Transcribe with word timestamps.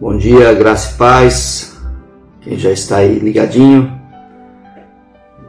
Bom 0.00 0.16
dia, 0.16 0.54
graça 0.54 0.94
e 0.94 0.96
paz. 0.96 1.76
Quem 2.40 2.56
já 2.56 2.70
está 2.70 2.98
aí 2.98 3.18
ligadinho, 3.18 4.00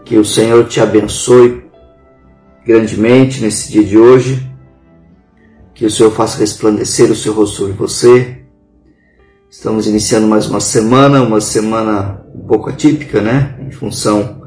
que 0.04 0.18
o 0.18 0.26
Senhor 0.26 0.68
te 0.68 0.82
abençoe 0.82 1.70
grandemente 2.66 3.42
nesse 3.42 3.72
dia 3.72 3.84
de 3.84 3.96
hoje. 3.96 4.52
Que 5.76 5.86
o 5.86 5.92
Senhor 5.92 6.12
faça 6.12 6.40
resplandecer 6.40 7.12
o 7.12 7.16
seu 7.16 7.32
rosto 7.32 7.58
sobre 7.58 7.74
você. 7.74 8.44
Estamos 9.52 9.86
iniciando 9.86 10.28
mais 10.28 10.48
uma 10.48 10.60
semana, 10.60 11.22
uma 11.22 11.40
semana 11.40 12.26
um 12.34 12.48
pouco 12.48 12.70
atípica, 12.70 13.22
né? 13.22 13.56
Em 13.60 13.72
função 13.72 14.42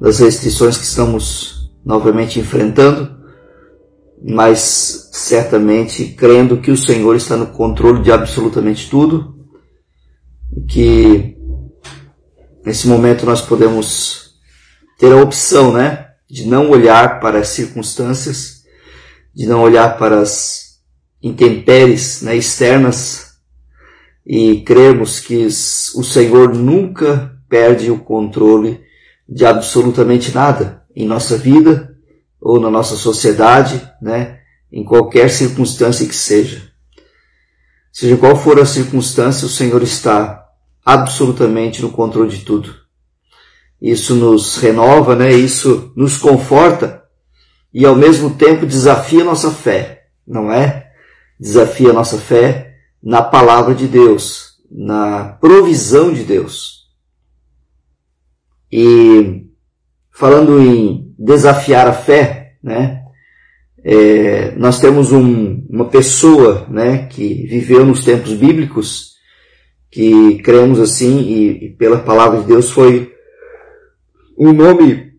das 0.00 0.20
restrições 0.20 0.78
que 0.78 0.84
estamos 0.84 1.70
novamente 1.84 2.40
enfrentando, 2.40 3.17
mas 4.22 5.10
certamente 5.12 6.06
crendo 6.06 6.60
que 6.60 6.70
o 6.70 6.76
Senhor 6.76 7.14
está 7.16 7.36
no 7.36 7.48
controle 7.48 8.02
de 8.02 8.10
absolutamente 8.10 8.88
tudo 8.90 9.36
que 10.68 11.36
nesse 12.64 12.88
momento 12.88 13.24
nós 13.24 13.40
podemos 13.40 14.34
ter 14.98 15.12
a 15.12 15.22
opção, 15.22 15.72
né, 15.72 16.08
de 16.28 16.46
não 16.46 16.70
olhar 16.70 17.20
para 17.20 17.38
as 17.38 17.48
circunstâncias, 17.48 18.64
de 19.34 19.46
não 19.46 19.62
olhar 19.62 19.96
para 19.96 20.20
as 20.20 20.80
intempéries 21.22 22.22
né, 22.22 22.36
externas 22.36 23.28
e 24.26 24.60
cremos 24.60 25.20
que 25.20 25.46
o 25.46 26.04
Senhor 26.04 26.54
nunca 26.54 27.34
perde 27.48 27.90
o 27.90 27.98
controle 27.98 28.80
de 29.26 29.46
absolutamente 29.46 30.34
nada 30.34 30.82
em 30.94 31.06
nossa 31.06 31.36
vida 31.38 31.87
ou 32.40 32.60
na 32.60 32.70
nossa 32.70 32.96
sociedade, 32.96 33.80
né, 34.00 34.40
em 34.70 34.84
qualquer 34.84 35.30
circunstância 35.30 36.06
que 36.06 36.14
seja. 36.14 36.70
Seja 37.92 38.16
qual 38.16 38.36
for 38.36 38.60
a 38.60 38.66
circunstância, 38.66 39.46
o 39.46 39.50
Senhor 39.50 39.82
está 39.82 40.46
absolutamente 40.84 41.82
no 41.82 41.90
controle 41.90 42.30
de 42.30 42.44
tudo. 42.44 42.74
Isso 43.80 44.14
nos 44.14 44.56
renova, 44.56 45.14
né? 45.14 45.32
Isso 45.32 45.92
nos 45.94 46.16
conforta 46.16 47.04
e 47.72 47.84
ao 47.84 47.94
mesmo 47.94 48.34
tempo 48.34 48.66
desafia 48.66 49.22
nossa 49.22 49.50
fé, 49.50 50.06
não 50.26 50.52
é? 50.52 50.90
Desafia 51.38 51.92
nossa 51.92 52.18
fé 52.18 52.74
na 53.02 53.22
palavra 53.22 53.74
de 53.74 53.86
Deus, 53.86 54.54
na 54.70 55.36
provisão 55.40 56.12
de 56.12 56.24
Deus. 56.24 56.88
E 58.72 59.46
falando 60.10 60.60
em 60.60 61.07
desafiar 61.18 61.88
a 61.88 61.92
fé, 61.92 62.54
né? 62.62 63.02
É, 63.82 64.52
nós 64.56 64.80
temos 64.80 65.12
um, 65.12 65.66
uma 65.68 65.86
pessoa, 65.86 66.66
né, 66.68 67.06
que 67.06 67.46
viveu 67.46 67.86
nos 67.86 68.04
tempos 68.04 68.32
bíblicos, 68.34 69.14
que 69.90 70.38
cremos 70.42 70.80
assim 70.80 71.20
e, 71.20 71.66
e 71.66 71.70
pela 71.70 71.98
palavra 71.98 72.40
de 72.40 72.46
Deus 72.46 72.70
foi 72.70 73.12
um 74.36 74.52
nome, 74.52 75.12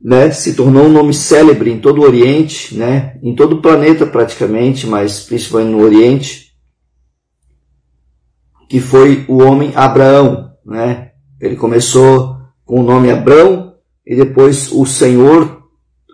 né, 0.00 0.30
se 0.30 0.54
tornou 0.54 0.84
um 0.84 0.92
nome 0.92 1.12
célebre 1.12 1.70
em 1.70 1.80
todo 1.80 2.00
o 2.00 2.04
Oriente, 2.04 2.76
né, 2.76 3.18
em 3.22 3.34
todo 3.34 3.56
o 3.56 3.62
planeta 3.62 4.06
praticamente, 4.06 4.86
mas 4.86 5.20
principalmente 5.20 5.72
no 5.72 5.82
Oriente, 5.82 6.54
que 8.68 8.80
foi 8.80 9.24
o 9.28 9.42
homem 9.42 9.72
Abraão, 9.74 10.52
né? 10.64 11.12
Ele 11.40 11.56
começou 11.56 12.36
com 12.64 12.80
o 12.80 12.82
nome 12.82 13.10
Abrão 13.10 13.73
e 14.06 14.14
depois 14.16 14.70
o 14.70 14.84
Senhor 14.84 15.62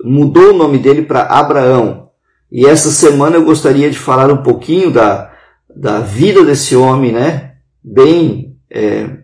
mudou 0.04 0.50
o 0.50 0.56
nome 0.56 0.78
dele 0.78 1.02
para 1.02 1.22
Abraão. 1.22 2.10
E 2.50 2.66
essa 2.66 2.90
semana 2.90 3.36
eu 3.36 3.44
gostaria 3.44 3.90
de 3.90 3.98
falar 3.98 4.30
um 4.30 4.42
pouquinho 4.42 4.90
da, 4.90 5.32
da 5.74 6.00
vida 6.00 6.44
desse 6.44 6.74
homem, 6.74 7.12
né? 7.12 7.54
Bem 7.82 8.56
é, 8.70 9.20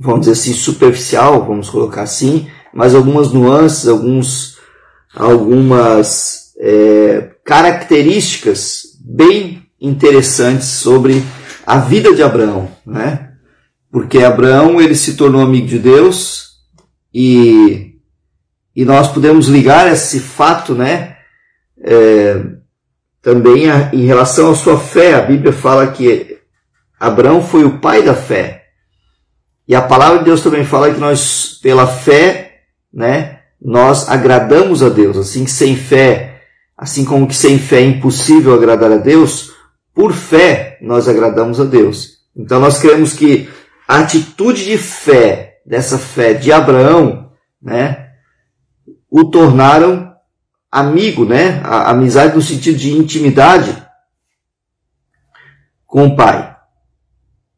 vamos 0.00 0.20
dizer 0.20 0.32
assim, 0.32 0.54
superficial, 0.54 1.44
vamos 1.46 1.68
colocar 1.68 2.02
assim, 2.02 2.48
mas 2.72 2.94
algumas 2.94 3.32
nuances, 3.32 3.86
alguns, 3.86 4.58
algumas 5.14 6.54
é, 6.58 7.30
características 7.44 8.98
bem 9.04 9.62
interessantes 9.78 10.68
sobre 10.68 11.22
a 11.66 11.78
vida 11.78 12.14
de 12.14 12.22
Abraão, 12.22 12.70
né? 12.86 13.32
Porque 13.92 14.18
Abraão 14.18 14.80
ele 14.80 14.94
se 14.94 15.16
tornou 15.16 15.42
amigo 15.42 15.66
de 15.66 15.78
Deus 15.78 16.49
e, 17.12 17.96
e 18.74 18.84
nós 18.84 19.08
podemos 19.08 19.48
ligar 19.48 19.90
esse 19.90 20.20
fato, 20.20 20.74
né? 20.74 21.16
É, 21.82 22.42
também 23.22 23.70
a, 23.70 23.90
em 23.92 24.06
relação 24.06 24.50
à 24.50 24.54
sua 24.54 24.78
fé, 24.78 25.14
a 25.14 25.22
Bíblia 25.22 25.52
fala 25.52 25.88
que 25.88 26.38
Abraão 26.98 27.42
foi 27.42 27.64
o 27.64 27.78
pai 27.78 28.02
da 28.02 28.14
fé. 28.14 28.64
E 29.66 29.74
a 29.74 29.82
palavra 29.82 30.18
de 30.18 30.24
Deus 30.24 30.42
também 30.42 30.64
fala 30.64 30.92
que 30.92 30.98
nós, 30.98 31.58
pela 31.62 31.86
fé, 31.86 32.62
né, 32.92 33.40
nós 33.60 34.08
agradamos 34.08 34.82
a 34.82 34.88
Deus. 34.88 35.16
Assim 35.16 35.44
que 35.44 35.50
sem 35.50 35.76
fé, 35.76 36.42
assim 36.76 37.04
como 37.04 37.26
que 37.26 37.34
sem 37.34 37.58
fé 37.58 37.80
é 37.80 37.84
impossível 37.84 38.54
agradar 38.54 38.90
a 38.90 38.96
Deus, 38.96 39.52
por 39.94 40.12
fé 40.12 40.78
nós 40.80 41.08
agradamos 41.08 41.60
a 41.60 41.64
Deus. 41.64 42.20
Então 42.34 42.58
nós 42.58 42.78
cremos 42.78 43.12
que 43.12 43.48
a 43.86 43.98
atitude 43.98 44.64
de 44.64 44.78
fé, 44.78 45.49
dessa 45.64 45.98
fé 45.98 46.34
de 46.34 46.52
Abraão, 46.52 47.32
né, 47.60 48.12
o 49.10 49.24
tornaram 49.24 50.14
amigo, 50.70 51.24
né, 51.24 51.60
a 51.64 51.90
amizade 51.90 52.34
no 52.34 52.42
sentido 52.42 52.78
de 52.78 52.92
intimidade 52.92 53.76
com 55.86 56.06
o 56.06 56.16
Pai. 56.16 56.56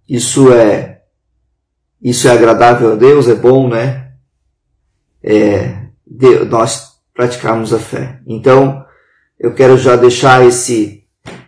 Isso 0.08 0.52
é 0.52 0.92
isso 2.02 2.26
é 2.26 2.32
agradável 2.32 2.92
a 2.92 2.96
Deus, 2.96 3.28
é 3.28 3.34
bom, 3.34 3.68
né? 3.68 4.10
É, 5.22 5.86
de, 6.04 6.44
nós 6.46 6.94
praticarmos 7.14 7.72
a 7.72 7.78
fé. 7.78 8.18
Então, 8.26 8.84
eu 9.38 9.54
quero 9.54 9.78
já 9.78 9.94
deixar 9.94 10.44
esse, 10.44 11.04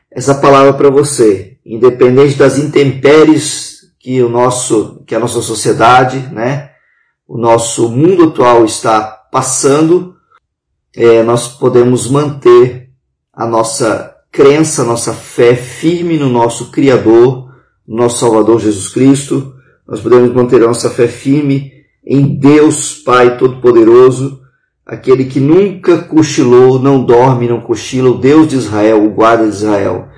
essa 0.08 0.36
palavra 0.36 0.72
para 0.74 0.90
você. 0.90 1.58
Independente 1.66 2.36
das 2.36 2.56
intempéries 2.56 3.73
que 4.04 4.22
o 4.22 4.28
nosso, 4.28 5.02
que 5.06 5.14
a 5.14 5.18
nossa 5.18 5.40
sociedade, 5.40 6.18
né? 6.30 6.72
O 7.26 7.38
nosso 7.38 7.88
mundo 7.88 8.24
atual 8.24 8.62
está 8.66 9.00
passando, 9.00 10.14
é, 10.94 11.22
nós 11.22 11.48
podemos 11.48 12.06
manter 12.10 12.90
a 13.32 13.46
nossa 13.46 14.14
crença, 14.30 14.82
a 14.82 14.84
nossa 14.84 15.14
fé 15.14 15.56
firme 15.56 16.18
no 16.18 16.28
nosso 16.28 16.70
Criador, 16.70 17.50
no 17.88 17.96
nosso 17.96 18.18
Salvador 18.18 18.60
Jesus 18.60 18.90
Cristo, 18.90 19.54
nós 19.88 20.02
podemos 20.02 20.34
manter 20.34 20.62
a 20.62 20.66
nossa 20.66 20.90
fé 20.90 21.08
firme 21.08 21.72
em 22.06 22.38
Deus 22.38 22.96
Pai 22.96 23.38
Todo-Poderoso, 23.38 24.42
aquele 24.84 25.24
que 25.24 25.40
nunca 25.40 25.96
cochilou, 26.02 26.78
não 26.78 27.02
dorme, 27.02 27.48
não 27.48 27.62
cochila, 27.62 28.10
o 28.10 28.18
Deus 28.18 28.48
de 28.48 28.56
Israel, 28.56 29.02
o 29.02 29.14
guarda 29.14 29.44
de 29.44 29.54
Israel. 29.54 30.10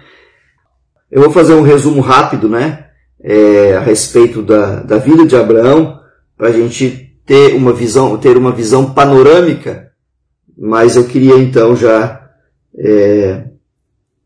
Eu 1.08 1.22
vou 1.22 1.30
fazer 1.30 1.54
um 1.54 1.62
resumo 1.62 2.00
rápido, 2.00 2.48
né, 2.48 2.85
é, 3.20 3.76
a 3.76 3.80
respeito 3.80 4.42
da, 4.42 4.80
da 4.80 4.98
vida 4.98 5.26
de 5.26 5.36
Abraão, 5.36 6.00
para 6.36 6.48
a 6.48 6.52
gente 6.52 7.18
ter 7.24 7.54
uma 7.54 7.72
visão, 7.72 8.16
ter 8.18 8.36
uma 8.36 8.52
visão 8.52 8.92
panorâmica, 8.92 9.90
mas 10.56 10.96
eu 10.96 11.06
queria 11.06 11.36
então 11.36 11.74
já 11.74 12.30
é, 12.78 13.44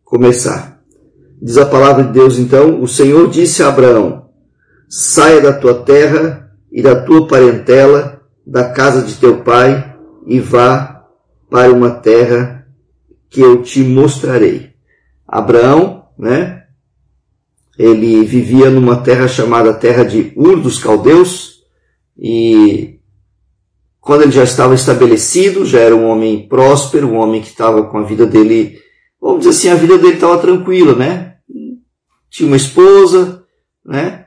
começar. 0.04 0.80
Diz 1.40 1.56
a 1.56 1.66
palavra 1.66 2.04
de 2.04 2.12
Deus 2.12 2.38
então, 2.38 2.82
o 2.82 2.86
Senhor 2.86 3.30
disse 3.30 3.62
a 3.62 3.68
Abraão, 3.68 4.28
saia 4.88 5.40
da 5.40 5.52
tua 5.52 5.82
terra 5.82 6.52
e 6.70 6.82
da 6.82 7.00
tua 7.00 7.26
parentela, 7.26 8.20
da 8.46 8.68
casa 8.70 9.02
de 9.02 9.14
teu 9.14 9.38
pai, 9.38 9.96
e 10.26 10.38
vá 10.38 11.06
para 11.48 11.72
uma 11.72 11.90
terra 11.90 12.66
que 13.30 13.40
eu 13.40 13.62
te 13.62 13.82
mostrarei. 13.82 14.70
Abraão, 15.26 16.04
né? 16.18 16.64
Ele 17.78 18.24
vivia 18.24 18.70
numa 18.70 18.96
terra 18.96 19.26
chamada 19.26 19.72
terra 19.72 20.04
de 20.04 20.32
Ur 20.36 20.60
dos 20.60 20.78
Caldeus, 20.78 21.62
e 22.18 23.00
quando 24.00 24.22
ele 24.22 24.32
já 24.32 24.44
estava 24.44 24.74
estabelecido, 24.74 25.64
já 25.64 25.80
era 25.80 25.94
um 25.94 26.06
homem 26.06 26.48
próspero, 26.48 27.08
um 27.08 27.16
homem 27.16 27.40
que 27.40 27.48
estava 27.48 27.84
com 27.84 27.98
a 27.98 28.02
vida 28.02 28.26
dele, 28.26 28.78
vamos 29.20 29.40
dizer 29.40 29.50
assim, 29.50 29.68
a 29.68 29.74
vida 29.74 29.96
dele 29.98 30.14
estava 30.14 30.38
tranquila, 30.38 30.94
né? 30.94 31.36
Tinha 32.28 32.46
uma 32.46 32.56
esposa, 32.56 33.44
né? 33.84 34.26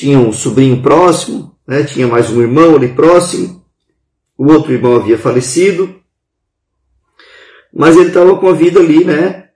tinha 0.00 0.18
um 0.18 0.32
sobrinho 0.32 0.80
próximo, 0.80 1.54
né? 1.66 1.84
tinha 1.84 2.08
mais 2.08 2.30
um 2.30 2.40
irmão 2.40 2.74
ali 2.74 2.88
próximo, 2.88 3.62
o 4.36 4.50
outro 4.50 4.72
irmão 4.72 4.96
havia 4.96 5.18
falecido, 5.18 5.94
mas 7.70 7.96
ele 7.96 8.08
estava 8.08 8.38
com 8.38 8.48
a 8.48 8.54
vida 8.54 8.80
ali, 8.80 9.04
né? 9.04 9.50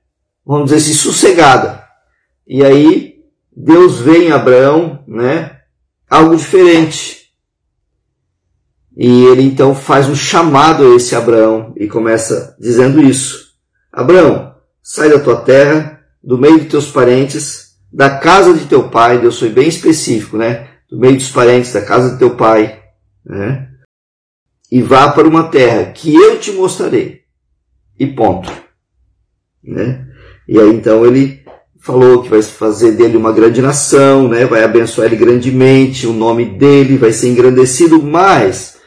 Vamos 0.45 0.67
dizer 0.67 0.77
assim, 0.77 0.93
sossegada. 0.93 1.84
E 2.47 2.65
aí 2.65 3.23
Deus 3.57 4.01
vê 4.01 4.27
em 4.27 4.33
Abraão, 4.33 5.05
né? 5.07 5.61
Algo 6.09 6.37
diferente. 6.37 7.25
E 8.97 9.25
ele 9.25 9.43
então 9.43 9.75
faz 9.75 10.09
um 10.09 10.15
chamado 10.15 10.85
a 10.85 10.97
esse 10.97 11.17
Abraão 11.17 11.75
e 11.77 11.89
começa 11.89 12.57
dizendo 12.61 13.01
isso: 13.01 13.55
Abraão, 13.93 14.55
sai 14.83 15.09
da 15.11 15.19
tua 15.19 15.37
terra, 15.37 16.01
do 16.23 16.39
meio 16.39 16.61
de 16.61 16.67
teus 16.67 16.91
parentes, 16.91 17.77
da 17.93 18.19
casa 18.19 18.55
de 18.55 18.67
teu 18.67 18.89
pai, 18.89 19.19
Deus 19.19 19.39
foi 19.39 19.51
bem 19.51 19.69
específico, 19.69 20.37
né? 20.37 20.69
Do 20.91 20.99
meio 20.99 21.17
dos 21.17 21.31
parentes, 21.31 21.73
da 21.73 21.81
casa 21.81 22.11
de 22.13 22.19
teu 22.19 22.37
pai, 22.37 22.83
né? 23.25 23.71
E 24.71 24.83
vá 24.83 25.11
para 25.13 25.29
uma 25.29 25.49
terra 25.49 25.93
que 25.93 26.13
eu 26.15 26.39
te 26.41 26.51
mostrarei. 26.53 27.23
E 27.99 28.07
ponto. 28.07 28.51
Né? 29.63 30.07
E 30.49 30.59
aí 30.59 30.71
então 30.71 31.07
ele 31.07 31.44
falou 31.85 32.23
que 32.23 32.31
vai 32.31 32.41
fazer 32.41 32.93
dele 32.93 33.15
uma 33.15 33.31
grande 33.31 33.61
nação, 33.61 34.27
né? 34.27 34.47
vai 34.47 34.65
abençoar 34.65 35.07
ele 35.07 35.17
grandemente, 35.17 36.07
o 36.07 36.15
nome 36.15 36.47
dele 36.47 36.97
vai 36.97 37.13
ser 37.13 37.29
engrandecido, 37.29 38.03
mas 38.03 38.79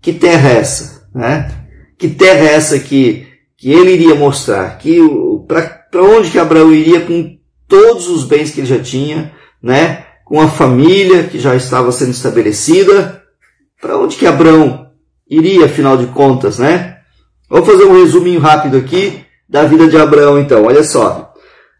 que 0.00 0.12
terra 0.12 0.50
é 0.50 0.56
essa? 0.58 1.08
Né? 1.14 1.50
Que 1.98 2.08
terra 2.08 2.40
é 2.40 2.52
essa 2.52 2.78
que, 2.78 3.26
que 3.56 3.72
ele 3.72 3.92
iria 3.92 4.14
mostrar? 4.14 4.76
Que 4.76 4.98
Para 5.46 6.02
onde 6.02 6.30
que 6.30 6.38
Abraão 6.38 6.70
iria 6.70 7.00
com 7.00 7.38
todos 7.66 8.06
os 8.08 8.24
bens 8.24 8.50
que 8.50 8.60
ele 8.60 8.66
já 8.66 8.78
tinha, 8.78 9.32
né? 9.62 10.04
com 10.26 10.38
a 10.38 10.48
família 10.48 11.24
que 11.24 11.38
já 11.38 11.56
estava 11.56 11.90
sendo 11.92 12.10
estabelecida? 12.10 13.22
Para 13.80 13.96
onde 13.96 14.16
que 14.16 14.26
Abraão 14.26 14.88
iria, 15.28 15.64
afinal 15.64 15.96
de 15.96 16.06
contas, 16.08 16.58
né? 16.58 16.98
Vamos 17.48 17.66
fazer 17.66 17.84
um 17.84 17.98
resuminho 17.98 18.38
rápido 18.38 18.76
aqui 18.76 19.24
da 19.48 19.64
vida 19.64 19.88
de 19.88 19.96
Abraão, 19.96 20.38
então. 20.38 20.64
Olha 20.64 20.84
só. 20.84 21.31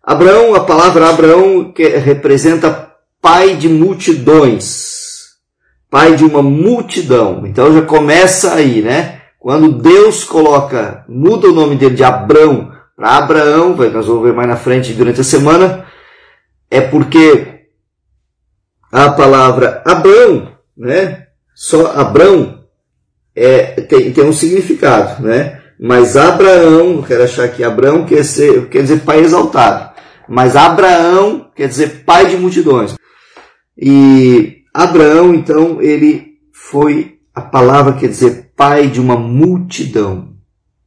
Abraão, 0.03 0.55
a 0.55 0.61
palavra 0.61 1.09
Abraão 1.09 1.73
que 1.73 1.87
representa 1.89 2.91
pai 3.21 3.55
de 3.55 3.69
multidões. 3.69 5.03
Pai 5.89 6.17
de 6.17 6.25
uma 6.25 6.43
multidão. 6.43 7.47
Então 7.47 7.73
já 7.73 7.83
começa 7.83 8.55
aí, 8.55 8.83
né? 8.83 9.21
Quando 9.39 9.81
Deus 9.81 10.25
coloca, 10.25 11.05
muda 11.09 11.49
o 11.49 11.53
nome 11.53 11.77
dele 11.77 11.95
de 11.95 12.05
Abrão 12.05 12.73
para 12.97 13.19
Abraão, 13.19 13.75
nós 13.75 14.07
vamos 14.07 14.23
ver 14.23 14.33
mais 14.33 14.49
na 14.49 14.57
frente 14.57 14.93
durante 14.93 15.21
a 15.21 15.25
semana, 15.25 15.85
é 16.71 16.81
porque 16.81 17.67
a 18.91 19.11
palavra 19.11 19.83
Abrão, 19.85 20.49
né? 20.77 21.27
Só 21.55 21.93
Abrão 21.93 22.65
é, 23.35 23.81
tem, 23.83 24.13
tem 24.13 24.25
um 24.25 24.33
significado, 24.33 25.23
né? 25.23 25.61
Mas 25.79 26.17
Abraão, 26.17 27.03
quero 27.03 27.25
achar 27.25 27.49
que 27.49 27.65
Abraão 27.65 28.05
quer, 28.05 28.25
ser, 28.25 28.69
quer 28.69 28.83
dizer 28.83 29.01
pai 29.01 29.21
exaltado. 29.21 29.92
Mas 30.29 30.57
Abraão 30.57 31.51
quer 31.55 31.69
dizer 31.69 32.05
pai 32.05 32.27
de 32.27 32.37
multidões. 32.37 32.95
E 33.77 34.63
Abraão, 34.73 35.35
então, 35.35 35.83
ele 35.83 36.39
foi, 36.53 37.19
a 37.35 37.41
palavra 37.41 37.95
quer 37.95 38.09
dizer 38.09 38.53
pai 38.57 38.89
de 38.89 39.01
uma 39.01 39.17
multidão. 39.17 40.37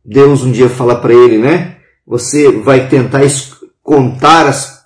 Deus 0.04 0.44
um 0.44 0.52
dia 0.52 0.70
fala 0.70 0.96
para 0.96 1.14
ele, 1.14 1.38
né? 1.38 1.78
Você 2.06 2.52
vai 2.52 2.88
tentar 2.88 3.22
contar 3.82 4.48
as, 4.48 4.86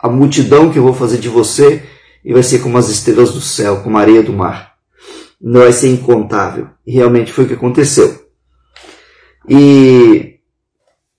a 0.00 0.08
multidão 0.08 0.70
que 0.70 0.78
eu 0.78 0.82
vou 0.82 0.94
fazer 0.94 1.18
de 1.18 1.28
você 1.28 1.82
e 2.24 2.32
vai 2.32 2.42
ser 2.42 2.58
como 2.58 2.76
as 2.76 2.88
estrelas 2.88 3.32
do 3.32 3.40
céu, 3.40 3.82
como 3.82 3.96
a 3.96 4.00
areia 4.00 4.22
do 4.22 4.32
mar. 4.32 4.74
Não 5.40 5.60
vai 5.60 5.72
ser 5.72 5.88
incontável. 5.88 6.68
E 6.86 6.92
realmente 6.92 7.32
foi 7.32 7.44
o 7.44 7.48
que 7.48 7.54
aconteceu. 7.54 8.26
E 9.48 10.40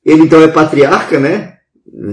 ele 0.05 0.23
então 0.23 0.41
é 0.41 0.47
patriarca, 0.47 1.19
né? 1.19 1.56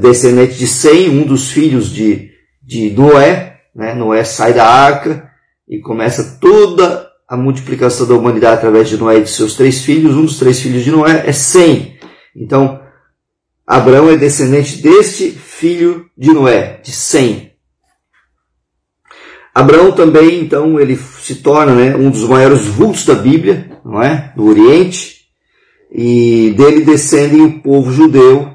Descendente 0.00 0.54
de 0.54 0.66
Sem, 0.66 1.10
um 1.10 1.26
dos 1.26 1.50
filhos 1.50 1.92
de, 1.92 2.31
de 2.62 2.90
Noé. 2.90 3.60
Né? 3.75 3.94
Noé 3.94 4.25
sai 4.25 4.54
da 4.54 4.66
arca 4.66 5.31
e 5.69 5.78
começa 5.78 6.38
toda 6.40 7.10
a 7.28 7.36
multiplicação 7.36 8.06
da 8.06 8.14
humanidade 8.14 8.58
através 8.58 8.88
de 8.88 8.96
Noé 8.96 9.19
e 9.19 9.22
de 9.22 9.31
seus 9.31 9.54
três 9.54 9.84
filhos. 9.84 10.16
Um 10.16 10.25
dos 10.25 10.38
três 10.38 10.60
filhos 10.60 10.84
de 10.84 10.90
Noé 10.90 11.25
é 11.26 11.32
Sem. 11.32 11.98
Então, 12.34 12.81
Abraão 13.66 14.10
é 14.10 14.16
descendente 14.16 14.81
deste 14.81 15.31
filho 15.31 16.08
de 16.16 16.32
Noé, 16.32 16.81
de 16.82 16.92
Sem. 16.92 17.52
Abraão 19.54 19.92
também, 19.92 20.40
então, 20.40 20.81
ele 20.81 20.96
se 20.96 21.36
torna 21.36 21.75
né, 21.75 21.94
um 21.94 22.10
dos 22.10 22.28
maiores 22.28 22.66
vultos 22.66 23.04
da 23.04 23.14
Bíblia, 23.14 23.78
não 23.84 24.02
é? 24.02 24.32
Do 24.34 24.46
Oriente 24.46 25.25
e 25.92 26.52
dele 26.56 26.84
descendem 26.84 27.42
o 27.42 27.62
povo 27.62 27.92
judeu 27.92 28.53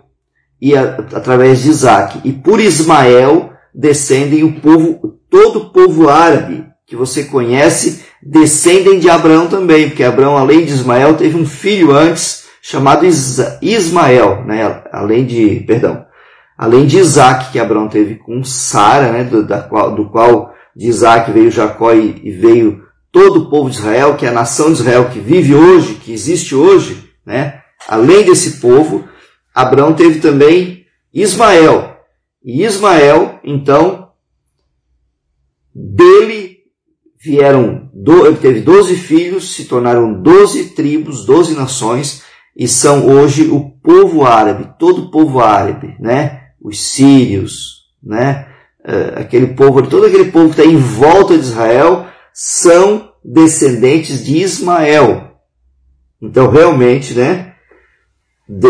e 0.61 0.75
a, 0.75 0.97
através 1.13 1.61
de 1.61 1.69
Isaac. 1.69 2.19
E 2.23 2.33
por 2.33 2.59
Ismael 2.59 3.53
descendem 3.73 4.43
o 4.43 4.59
povo, 4.59 5.19
todo 5.29 5.59
o 5.59 5.69
povo 5.69 6.09
árabe 6.09 6.65
que 6.85 6.95
você 6.95 7.25
conhece, 7.25 8.03
descendem 8.21 8.99
de 8.99 9.09
Abraão 9.09 9.47
também, 9.47 9.87
porque 9.87 10.03
Abraão, 10.03 10.37
além 10.37 10.65
de 10.65 10.71
Ismael, 10.71 11.15
teve 11.15 11.37
um 11.37 11.45
filho 11.45 11.91
antes 11.91 12.45
chamado 12.61 13.05
Ismael, 13.61 14.43
né? 14.45 14.83
Além 14.91 15.25
de, 15.25 15.63
perdão, 15.67 16.05
além 16.57 16.85
de 16.85 16.97
Isaac 16.97 17.51
que 17.51 17.59
Abraão 17.59 17.87
teve 17.87 18.15
com 18.15 18.43
Sara, 18.43 19.11
né? 19.11 19.23
Do, 19.23 19.45
da 19.45 19.61
qual, 19.61 19.95
do 19.95 20.09
qual 20.09 20.53
de 20.75 20.87
Isaac 20.87 21.31
veio 21.31 21.51
Jacó 21.51 21.93
e, 21.93 22.19
e 22.23 22.31
veio 22.31 22.83
todo 23.11 23.41
o 23.41 23.49
povo 23.49 23.69
de 23.69 23.77
Israel, 23.77 24.15
que 24.15 24.25
é 24.25 24.29
a 24.29 24.33
nação 24.33 24.67
de 24.67 24.79
Israel 24.79 25.09
que 25.11 25.19
vive 25.19 25.55
hoje, 25.55 25.95
que 25.95 26.11
existe 26.11 26.55
hoje, 26.55 27.09
né? 27.25 27.61
Além 27.87 28.25
desse 28.25 28.59
povo, 28.59 29.05
Abraão 29.61 29.93
teve 29.93 30.19
também 30.19 30.85
Ismael. 31.13 31.97
E 32.43 32.63
Ismael, 32.63 33.39
então, 33.43 34.09
dele 35.73 36.59
vieram, 37.21 37.89
ele 38.25 38.37
teve 38.37 38.61
doze 38.61 38.95
filhos, 38.95 39.53
se 39.53 39.65
tornaram 39.65 40.21
doze 40.21 40.69
tribos, 40.69 41.25
doze 41.25 41.53
nações, 41.53 42.23
e 42.55 42.67
são 42.67 43.07
hoje 43.07 43.49
o 43.49 43.69
povo 43.69 44.25
árabe, 44.25 44.73
todo 44.79 45.03
o 45.03 45.11
povo 45.11 45.39
árabe, 45.39 45.95
né? 45.99 46.49
Os 46.61 46.81
sírios, 46.81 47.87
né? 48.01 48.47
É, 48.83 49.21
aquele 49.21 49.47
povo, 49.47 49.85
todo 49.87 50.05
aquele 50.05 50.31
povo 50.31 50.53
que 50.53 50.61
está 50.61 50.65
em 50.65 50.77
volta 50.77 51.37
de 51.37 51.43
Israel, 51.43 52.07
são 52.33 53.11
descendentes 53.23 54.23
de 54.23 54.37
Ismael. 54.37 55.31
Então, 56.21 56.49
realmente, 56.49 57.13
né? 57.13 57.53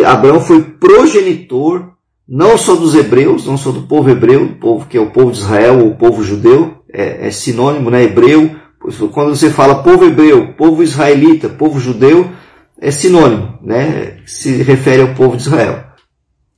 Abraão 0.06 0.42
foi 0.42 0.62
progenitor 0.62 1.94
não 2.28 2.58
só 2.58 2.76
dos 2.76 2.94
hebreus, 2.94 3.46
não 3.46 3.58
só 3.58 3.72
do 3.72 3.84
povo 3.84 4.10
hebreu, 4.10 4.56
povo 4.60 4.86
que 4.86 4.98
é 4.98 5.02
o 5.02 5.12
povo 5.12 5.32
de 5.32 5.40
Israel 5.40 5.80
ou 5.80 5.90
o 5.90 5.96
povo 5.96 6.24
judeu, 6.24 6.84
é, 6.92 7.28
é 7.28 7.32
sinônimo, 7.32 7.90
né? 7.90 8.04
Hebreu. 8.04 8.56
Quando 9.12 9.36
você 9.36 9.50
fala 9.50 9.84
povo 9.84 10.06
hebreu, 10.06 10.54
povo 10.54 10.84
israelita, 10.84 11.50
povo 11.50 11.80
judeu, 11.80 12.30
é 12.80 12.92
sinônimo, 12.92 13.58
né? 13.62 14.20
Se 14.26 14.62
refere 14.62 15.02
ao 15.02 15.16
povo 15.16 15.36
de 15.36 15.44
Israel. 15.44 15.84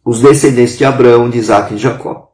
Os 0.03 0.21
descendentes 0.21 0.77
de 0.77 0.83
Abraão, 0.85 1.29
de 1.29 1.37
Isaac 1.37 1.73
e 1.73 1.77
de 1.77 1.83
Jacó. 1.83 2.31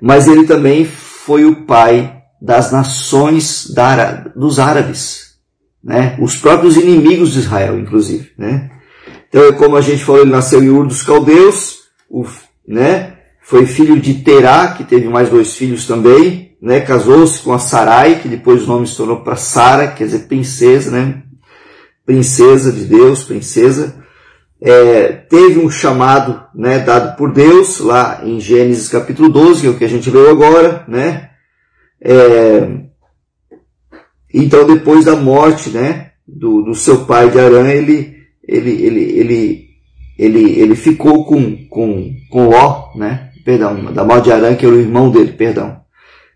Mas 0.00 0.26
ele 0.26 0.44
também 0.44 0.84
foi 0.84 1.44
o 1.44 1.64
pai 1.64 2.22
das 2.40 2.70
nações 2.72 3.70
da, 3.74 4.12
dos 4.34 4.58
árabes 4.58 5.24
né? 5.84 6.16
Os 6.18 6.36
próprios 6.36 6.76
inimigos 6.76 7.34
de 7.34 7.40
Israel, 7.40 7.78
inclusive, 7.78 8.32
né? 8.38 8.70
Então, 9.34 9.52
como 9.54 9.76
a 9.76 9.80
gente 9.80 10.04
falou, 10.04 10.22
ele 10.22 10.30
nasceu 10.30 10.62
em 10.62 10.68
Ur 10.68 10.86
dos 10.86 11.02
Caldeus, 11.02 11.88
né? 12.64 13.16
Foi 13.42 13.66
filho 13.66 13.98
de 13.98 14.22
Terá, 14.22 14.68
que 14.68 14.84
teve 14.84 15.08
mais 15.08 15.28
dois 15.28 15.56
filhos 15.56 15.88
também, 15.88 16.56
né? 16.62 16.80
Casou-se 16.80 17.40
com 17.40 17.52
a 17.52 17.58
Sarai, 17.58 18.20
que 18.20 18.28
depois 18.28 18.62
o 18.62 18.68
nome 18.68 18.86
se 18.86 18.96
tornou 18.96 19.22
para 19.22 19.34
Sara, 19.34 19.88
quer 19.88 20.04
dizer 20.04 20.28
princesa, 20.28 20.92
né? 20.92 21.24
Princesa 22.06 22.70
de 22.70 22.84
Deus, 22.84 23.24
princesa. 23.24 23.96
É, 24.62 25.08
teve 25.08 25.58
um 25.58 25.68
chamado, 25.68 26.40
né, 26.54 26.78
dado 26.78 27.16
por 27.16 27.32
Deus 27.32 27.80
lá 27.80 28.20
em 28.22 28.38
Gênesis 28.38 28.88
capítulo 28.88 29.28
12, 29.28 29.62
que 29.62 29.66
é 29.66 29.70
o 29.70 29.76
que 29.76 29.84
a 29.84 29.88
gente 29.88 30.10
leu 30.10 30.30
agora, 30.30 30.84
né? 30.86 31.30
É, 32.00 32.68
então, 34.32 34.64
depois 34.64 35.04
da 35.04 35.16
morte, 35.16 35.70
né, 35.70 36.12
do, 36.24 36.62
do 36.62 36.74
seu 36.76 37.04
pai 37.04 37.30
de 37.30 37.40
Arã, 37.40 37.68
ele, 37.68 38.13
ele, 38.48 38.70
ele, 38.70 39.02
ele, 39.18 39.68
ele, 40.18 40.60
ele 40.60 40.74
ficou 40.76 41.24
com, 41.24 41.66
com, 41.68 42.14
com 42.30 42.48
Ló, 42.48 42.90
né, 42.94 43.30
perdão, 43.44 43.92
da 43.92 44.04
morte 44.04 44.24
de 44.24 44.32
Arã, 44.32 44.54
que 44.54 44.64
era 44.64 44.74
o 44.74 44.80
irmão 44.80 45.10
dele, 45.10 45.32
perdão. 45.32 45.80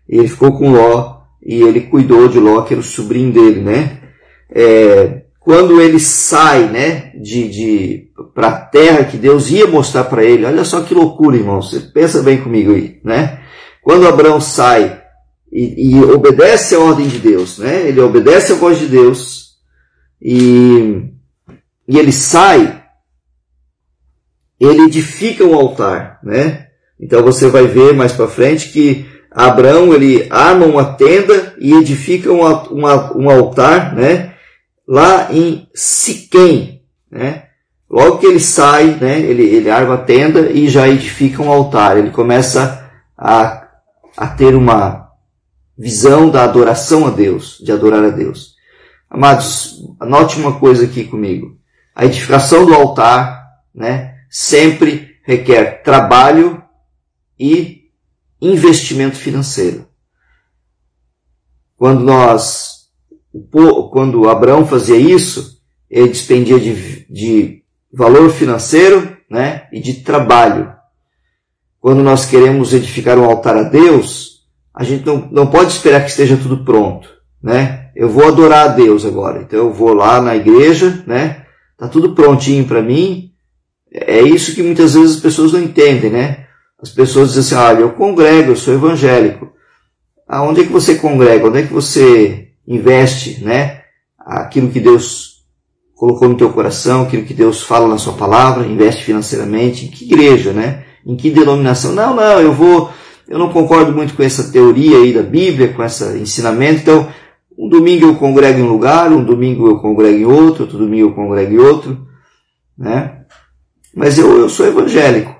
Ele 0.07 0.27
ficou 0.27 0.57
com 0.57 0.71
Ló 0.71 1.19
e 1.45 1.61
ele 1.61 1.81
cuidou 1.81 2.27
de 2.27 2.39
Ló, 2.39 2.61
que 2.61 2.73
era 2.73 2.81
o 2.81 2.83
sobrinho 2.83 3.31
dele, 3.31 3.61
né. 3.61 3.99
É, 4.51 5.21
quando 5.39 5.81
ele 5.81 5.99
sai, 5.99 6.67
né, 6.67 7.11
de, 7.15 7.47
de 7.47 8.09
para 8.35 8.47
a 8.47 8.59
terra 8.59 9.05
que 9.05 9.17
Deus 9.17 9.49
ia 9.49 9.65
mostrar 9.65 10.03
para 10.03 10.23
ele, 10.23 10.45
olha 10.45 10.63
só 10.63 10.81
que 10.81 10.93
loucura, 10.93 11.37
irmão, 11.37 11.61
você 11.61 11.79
pensa 11.79 12.21
bem 12.21 12.41
comigo 12.41 12.71
aí, 12.73 12.99
né? 13.03 13.39
Quando 13.81 14.07
Abraão 14.07 14.39
sai 14.41 15.01
e, 15.51 15.95
e, 15.95 16.03
obedece 16.03 16.75
a 16.75 16.79
ordem 16.79 17.07
de 17.07 17.17
Deus, 17.17 17.57
né? 17.57 17.87
Ele 17.87 17.99
obedece 18.01 18.53
a 18.53 18.55
voz 18.55 18.77
de 18.77 18.85
Deus 18.85 19.55
e, 20.21 21.05
e 21.89 21.97
ele 21.97 22.11
sai, 22.11 22.83
ele 24.59 24.83
edifica 24.83 25.43
um 25.43 25.55
altar, 25.55 26.19
né? 26.23 26.67
Então 26.99 27.23
você 27.23 27.47
vai 27.47 27.65
ver 27.65 27.95
mais 27.95 28.11
para 28.11 28.27
frente 28.27 28.69
que 28.69 29.07
Abraão 29.31 29.91
ele 29.91 30.27
arma 30.29 30.67
uma 30.67 30.93
tenda 30.93 31.55
e 31.57 31.73
edifica 31.73 32.31
uma, 32.31 32.69
uma, 32.69 33.17
um 33.17 33.27
altar, 33.27 33.95
né? 33.95 34.35
Lá 34.87 35.33
em 35.33 35.67
Siquém, 35.73 36.83
né? 37.09 37.45
Logo 37.89 38.19
que 38.19 38.27
ele 38.27 38.39
sai, 38.39 38.95
né? 39.01 39.19
Ele, 39.19 39.43
ele 39.43 39.71
arma 39.71 39.95
a 39.95 40.03
tenda 40.03 40.51
e 40.51 40.69
já 40.69 40.87
edifica 40.87 41.41
um 41.41 41.49
altar. 41.51 41.97
Ele 41.97 42.11
começa 42.11 42.87
a, 43.17 43.67
a 44.15 44.27
ter 44.27 44.53
uma 44.53 45.09
visão 45.75 46.29
da 46.29 46.43
adoração 46.43 47.07
a 47.07 47.09
Deus, 47.09 47.57
de 47.63 47.71
adorar 47.71 48.03
a 48.03 48.09
Deus. 48.09 48.53
Amados, 49.09 49.81
anote 49.99 50.39
uma 50.39 50.59
coisa 50.59 50.85
aqui 50.85 51.03
comigo. 51.03 51.58
A 51.99 52.05
edificação 52.05 52.65
do 52.65 52.73
altar, 52.73 53.57
né? 53.75 54.19
Sempre 54.29 55.17
requer 55.25 55.83
trabalho 55.83 56.63
e 57.37 57.89
investimento 58.41 59.17
financeiro. 59.17 59.85
Quando 61.75 61.99
nós, 61.99 62.87
quando 63.91 64.29
Abraão 64.29 64.65
fazia 64.65 64.95
isso, 64.95 65.61
ele 65.89 66.07
despendia 66.07 66.57
de, 66.57 67.05
de 67.09 67.63
valor 67.91 68.29
financeiro, 68.29 69.17
né, 69.29 69.67
e 69.73 69.81
de 69.81 69.95
trabalho. 69.95 70.73
Quando 71.81 72.01
nós 72.01 72.25
queremos 72.25 72.73
edificar 72.73 73.19
um 73.19 73.25
altar 73.25 73.57
a 73.57 73.63
Deus, 73.63 74.47
a 74.73 74.85
gente 74.85 75.05
não, 75.05 75.27
não 75.29 75.47
pode 75.47 75.73
esperar 75.73 76.05
que 76.05 76.11
esteja 76.11 76.37
tudo 76.37 76.63
pronto, 76.63 77.09
né? 77.43 77.91
Eu 77.93 78.07
vou 78.07 78.25
adorar 78.25 78.69
a 78.69 78.71
Deus 78.71 79.05
agora, 79.05 79.41
então 79.41 79.59
eu 79.59 79.73
vou 79.73 79.93
lá 79.93 80.21
na 80.21 80.37
igreja, 80.37 81.03
né? 81.05 81.45
Tá 81.79 81.87
tudo 81.87 82.13
prontinho 82.13 82.65
para 82.65 82.81
mim. 82.81 83.31
É 83.91 84.21
isso 84.21 84.53
que 84.53 84.61
muitas 84.61 84.93
vezes 84.93 85.15
as 85.15 85.21
pessoas 85.21 85.53
não 85.53 85.61
entendem, 85.61 86.11
né? 86.11 86.45
As 86.81 86.89
pessoas 86.89 87.33
dizem 87.33 87.57
assim, 87.57 87.67
olha, 87.67 87.81
eu 87.81 87.91
congrego, 87.91 88.51
eu 88.51 88.55
sou 88.55 88.73
evangélico. 88.73 89.49
Aonde 90.27 90.61
é 90.61 90.63
que 90.65 90.71
você 90.71 90.95
congrega? 90.95 91.47
Onde 91.47 91.59
é 91.59 91.63
que 91.63 91.73
você 91.73 92.49
investe, 92.67 93.43
né? 93.43 93.81
Aquilo 94.19 94.69
que 94.69 94.79
Deus 94.79 95.39
colocou 95.95 96.29
no 96.29 96.35
teu 96.35 96.49
coração, 96.51 97.03
aquilo 97.03 97.23
que 97.23 97.33
Deus 97.33 97.63
fala 97.63 97.87
na 97.87 97.97
sua 97.97 98.13
palavra, 98.13 98.67
investe 98.67 99.03
financeiramente. 99.03 99.85
Em 99.85 99.89
que 99.89 100.05
igreja, 100.05 100.51
né? 100.51 100.83
Em 101.05 101.15
que 101.15 101.31
denominação? 101.31 101.93
Não, 101.93 102.13
não, 102.13 102.41
eu 102.41 102.53
vou, 102.53 102.91
eu 103.27 103.39
não 103.39 103.49
concordo 103.49 103.93
muito 103.93 104.13
com 104.13 104.21
essa 104.21 104.51
teoria 104.51 104.97
aí 104.97 105.13
da 105.13 105.23
Bíblia, 105.23 105.73
com 105.73 105.83
esse 105.83 106.03
ensinamento. 106.17 106.81
Então, 106.81 107.09
um 107.59 107.67
domingo 107.67 108.05
eu 108.05 108.15
congrego 108.15 108.59
em 108.59 108.63
um 108.63 108.71
lugar, 108.71 109.11
um 109.11 109.21
domingo 109.21 109.67
eu 109.67 109.79
congrego 109.79 110.17
em 110.17 110.25
outro, 110.25 110.63
outro 110.63 110.77
domingo 110.77 111.09
eu 111.09 111.13
congrego 111.13 111.53
em 111.53 111.57
outro, 111.57 112.07
né? 112.77 113.25
Mas 113.93 114.17
eu, 114.17 114.37
eu 114.37 114.47
sou 114.47 114.65
evangélico. 114.65 115.35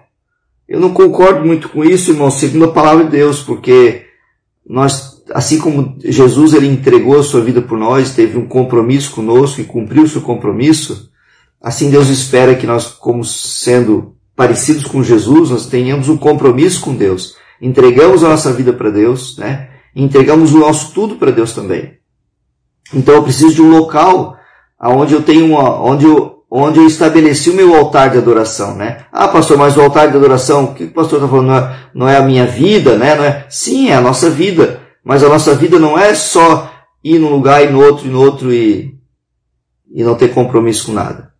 Eu 0.68 0.82
não 0.82 0.94
concordo 0.94 1.46
muito 1.46 1.70
com 1.70 1.86
isso, 1.86 2.12
irmão, 2.12 2.30
segundo 2.30 2.66
a 2.66 2.74
palavra 2.74 3.06
de 3.06 3.12
Deus, 3.12 3.42
porque 3.42 4.06
nós, 4.68 5.24
assim 5.32 5.60
como 5.60 5.96
Jesus 6.04 6.54
ele 6.54 6.68
entregou 6.68 7.18
a 7.18 7.24
sua 7.24 7.40
vida 7.40 7.62
por 7.62 7.78
nós, 7.78 8.14
teve 8.14 8.38
um 8.38 8.46
compromisso 8.46 9.12
conosco 9.12 9.62
e 9.62 9.64
cumpriu 9.64 10.04
o 10.04 10.08
seu 10.08 10.22
compromisso, 10.22 11.10
assim 11.62 11.90
Deus 11.90 12.10
espera 12.10 12.54
que 12.54 12.68
nós, 12.68 12.88
como 12.88 13.24
sendo 13.24 14.14
parecidos 14.36 14.84
com 14.84 15.02
Jesus, 15.02 15.52
nós 15.52 15.68
tenhamos 15.68 16.10
um 16.10 16.18
compromisso 16.18 16.82
com 16.82 16.94
Deus. 16.94 17.38
Entregamos 17.62 18.26
a 18.26 18.30
nossa 18.30 18.52
vida 18.52 18.74
para 18.74 18.90
Deus, 18.90 19.38
né? 19.38 19.70
entregamos 19.96 20.54
o 20.54 20.60
nosso 20.60 20.94
tudo 20.94 21.16
para 21.16 21.32
Deus 21.32 21.54
também. 21.54 21.99
Então 22.94 23.16
eu 23.16 23.24
preciso 23.24 23.56
de 23.56 23.62
um 23.62 23.70
local 23.70 24.38
onde 24.82 25.14
eu 25.14 25.22
tenho 25.22 25.46
uma, 25.46 25.82
onde 25.82 26.06
eu 26.06 26.40
onde 26.52 26.80
eu 26.80 26.88
estabeleci 26.88 27.50
o 27.52 27.54
meu 27.54 27.76
altar 27.76 28.10
de 28.10 28.18
adoração, 28.18 28.76
né? 28.76 29.06
Ah, 29.12 29.28
pastor, 29.28 29.58
mas 29.58 29.78
o 29.78 29.82
altar 29.82 30.10
de 30.10 30.18
adoração, 30.18 30.64
o 30.64 30.74
que 30.74 30.86
o 30.86 30.92
pastor 30.92 31.20
está 31.20 31.30
falando? 31.30 31.48
Não 31.48 31.58
é, 31.58 31.76
não 31.94 32.10
é, 32.10 32.18
a 32.18 32.24
minha 32.24 32.46
vida, 32.46 32.98
né? 32.98 33.16
Não 33.16 33.24
é, 33.24 33.46
sim, 33.50 33.90
é 33.90 33.94
a 33.94 34.02
nossa 34.02 34.30
vida. 34.32 34.82
Mas 35.04 35.24
a 35.24 35.30
nossa 35.30 35.54
vida 35.54 35.78
não 35.78 35.98
é 35.98 36.14
só 36.16 36.72
ir 37.04 37.20
num 37.20 37.30
lugar 37.30 37.64
e 37.64 37.70
no 37.70 37.80
outro 37.80 38.08
e 38.08 38.10
no 38.10 38.20
outro 38.20 38.52
e, 38.52 38.96
e 39.94 40.04
não 40.04 40.16
ter 40.16 40.34
compromisso 40.34 40.88
com 40.88 40.94
nada. 40.94 41.32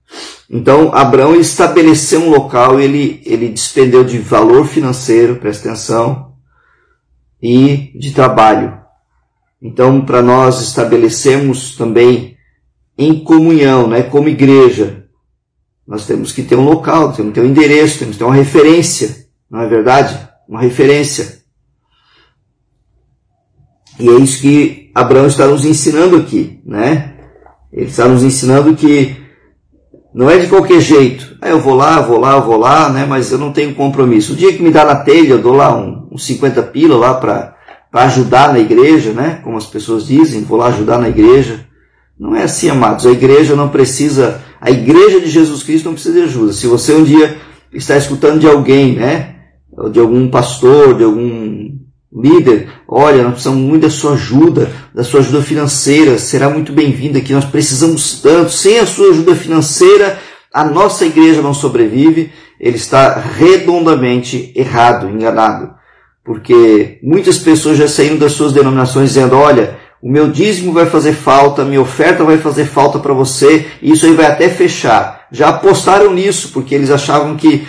Então, 0.50 0.92
Abraão 0.94 1.36
estabeleceu 1.36 2.22
um 2.22 2.30
local, 2.30 2.80
ele, 2.80 3.22
ele 3.26 3.50
despendeu 3.50 4.04
de 4.04 4.18
valor 4.18 4.66
financeiro, 4.66 5.36
presta 5.36 5.70
atenção, 5.70 6.34
e 7.42 7.92
de 7.96 8.12
trabalho. 8.12 8.79
Então, 9.62 10.02
para 10.02 10.22
nós 10.22 10.62
estabelecermos 10.62 11.76
também 11.76 12.38
em 12.98 13.24
comunhão, 13.24 13.88
né, 13.88 14.04
como 14.04 14.30
igreja. 14.30 15.06
Nós 15.88 16.06
temos 16.06 16.32
que 16.32 16.44
ter 16.44 16.56
um 16.56 16.66
local, 16.66 17.14
temos 17.14 17.34
que 17.34 17.40
ter 17.40 17.46
um 17.46 17.50
endereço, 17.50 18.00
temos 18.00 18.16
que 18.16 18.20
ter 18.20 18.26
uma 18.26 18.36
referência, 18.36 19.26
não 19.50 19.62
é 19.62 19.68
verdade? 19.68 20.20
Uma 20.48 20.62
referência. 20.62 21.40
E 24.00 24.08
é 24.08 24.14
isso 24.14 24.42
que 24.42 24.92
Abraão 24.94 25.28
está 25.28 25.48
nos 25.48 25.66
ensinando 25.66 26.16
aqui, 26.16 26.62
né? 26.66 27.16
Ele 27.72 27.88
está 27.88 28.08
nos 28.08 28.24
ensinando 28.24 28.76
que 28.76 29.16
não 30.14 30.30
é 30.30 30.38
de 30.38 30.48
qualquer 30.48 30.80
jeito. 30.80 31.38
Ah, 31.42 31.50
eu 31.50 31.60
vou 31.60 31.76
lá, 31.76 32.02
vou 32.02 32.20
lá, 32.20 32.40
vou 32.40 32.58
lá, 32.58 32.90
né? 32.90 33.06
Mas 33.06 33.32
eu 33.32 33.38
não 33.38 33.52
tenho 33.52 33.76
compromisso. 33.76 34.34
O 34.34 34.36
dia 34.36 34.54
que 34.54 34.62
me 34.62 34.72
dá 34.72 34.86
na 34.86 34.96
telha, 34.96 35.34
eu 35.34 35.42
dou 35.42 35.54
lá 35.54 35.76
um, 35.76 36.08
uns 36.12 36.26
50 36.26 36.62
pila 36.64 36.98
lá 36.98 37.14
para 37.14 37.56
ajudar 37.92 38.54
na 38.54 38.60
igreja, 38.60 39.12
né? 39.12 39.40
Como 39.44 39.58
as 39.58 39.66
pessoas 39.66 40.06
dizem, 40.06 40.44
vou 40.44 40.58
lá 40.58 40.68
ajudar 40.68 41.00
na 41.00 41.10
igreja. 41.10 41.66
Não 42.20 42.36
é 42.36 42.44
assim, 42.44 42.70
amados. 42.70 43.06
A 43.06 43.12
igreja 43.12 43.56
não 43.56 43.70
precisa, 43.70 44.42
a 44.60 44.70
igreja 44.70 45.20
de 45.22 45.30
Jesus 45.30 45.64
Cristo 45.64 45.86
não 45.86 45.94
precisa 45.94 46.16
de 46.16 46.26
ajuda. 46.26 46.54
Se 46.54 46.68
você 46.68 46.94
um 46.94 47.04
dia 47.04 47.38
está 47.74 47.98
escutando 47.98 48.40
de 48.40 48.48
alguém, 48.48 48.96
né? 48.96 49.36
De 49.92 50.00
algum 50.00 50.30
pastor, 50.30 50.98
de 50.98 51.04
algum 51.04 51.70
líder, 52.12 52.70
olha, 52.88 53.24
nós 53.24 53.34
precisamos 53.34 53.62
muito 53.62 53.84
da 53.84 53.90
sua 53.90 54.14
ajuda, 54.14 54.72
da 54.94 55.04
sua 55.04 55.20
ajuda 55.22 55.42
financeira, 55.44 56.18
será 56.18 56.50
muito 56.50 56.74
bem-vinda 56.74 57.20
aqui. 57.20 57.34
Nós 57.34 57.46
precisamos 57.46 58.20
tanto. 58.22 58.52
Sem 58.52 58.80
a 58.80 58.86
sua 58.86 59.12
ajuda 59.12 59.36
financeira, 59.36 60.20
a 60.54 60.66
nossa 60.66 61.06
igreja 61.06 61.42
não 61.42 61.54
sobrevive. 61.54 62.32
Ele 62.60 62.76
está 62.76 63.18
redondamente 63.18 64.52
errado, 64.56 65.10
enganado. 65.10 65.79
Porque 66.30 67.00
muitas 67.02 67.40
pessoas 67.40 67.76
já 67.76 67.88
saíram 67.88 68.16
das 68.16 68.34
suas 68.34 68.54
denominações 68.54 69.10
dizendo, 69.10 69.36
olha, 69.36 69.80
o 70.00 70.08
meu 70.08 70.30
dízimo 70.30 70.72
vai 70.72 70.86
fazer 70.86 71.14
falta, 71.14 71.66
minha 71.66 71.82
oferta 71.82 72.24
vai 72.24 72.38
fazer 72.38 72.66
falta 72.66 73.00
para 73.00 73.16
você, 73.16 73.66
e 73.82 73.94
isso 73.94 74.06
aí 74.06 74.14
vai 74.14 74.28
até 74.28 74.48
fechar. 74.48 75.26
Já 75.32 75.50
apostaram 75.50 76.14
nisso, 76.14 76.52
porque 76.54 76.76
eles 76.76 76.92
achavam 76.92 77.36
que 77.36 77.68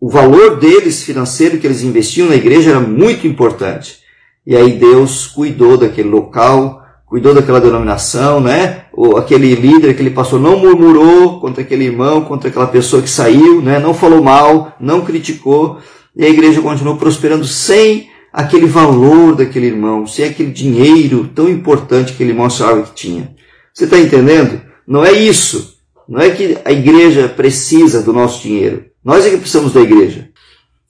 o 0.00 0.10
valor 0.10 0.56
deles 0.56 1.04
financeiro 1.04 1.58
que 1.58 1.66
eles 1.68 1.84
investiam 1.84 2.28
na 2.28 2.34
igreja 2.34 2.70
era 2.70 2.80
muito 2.80 3.24
importante. 3.24 4.00
E 4.44 4.56
aí 4.56 4.72
Deus 4.72 5.28
cuidou 5.28 5.76
daquele 5.76 6.08
local, 6.08 6.82
cuidou 7.06 7.32
daquela 7.32 7.60
denominação, 7.60 8.40
né? 8.40 8.86
Ou 8.92 9.16
aquele 9.16 9.54
líder, 9.54 9.90
aquele 9.90 10.10
pastor 10.10 10.40
não 10.40 10.58
murmurou 10.58 11.38
contra 11.38 11.62
aquele 11.62 11.84
irmão, 11.84 12.22
contra 12.22 12.48
aquela 12.48 12.66
pessoa 12.66 13.00
que 13.00 13.08
saiu, 13.08 13.62
né? 13.62 13.78
Não 13.78 13.94
falou 13.94 14.24
mal, 14.24 14.72
não 14.80 15.02
criticou, 15.02 15.78
e 16.16 16.24
a 16.24 16.28
igreja 16.28 16.62
continuou 16.62 16.96
prosperando 16.96 17.46
sem 17.46 18.10
aquele 18.32 18.66
valor 18.66 19.34
daquele 19.34 19.66
irmão, 19.66 20.06
sem 20.06 20.24
aquele 20.24 20.50
dinheiro 20.50 21.30
tão 21.34 21.48
importante 21.48 22.14
que 22.14 22.22
irmão 22.22 22.46
achava 22.46 22.82
que 22.82 22.94
tinha. 22.94 23.34
Você 23.72 23.84
está 23.84 23.98
entendendo? 23.98 24.62
Não 24.86 25.04
é 25.04 25.12
isso. 25.12 25.76
Não 26.08 26.20
é 26.20 26.30
que 26.30 26.56
a 26.64 26.72
igreja 26.72 27.28
precisa 27.28 28.02
do 28.02 28.12
nosso 28.12 28.42
dinheiro. 28.42 28.86
Nós 29.04 29.26
é 29.26 29.30
que 29.30 29.36
precisamos 29.36 29.72
da 29.72 29.80
igreja. 29.80 30.30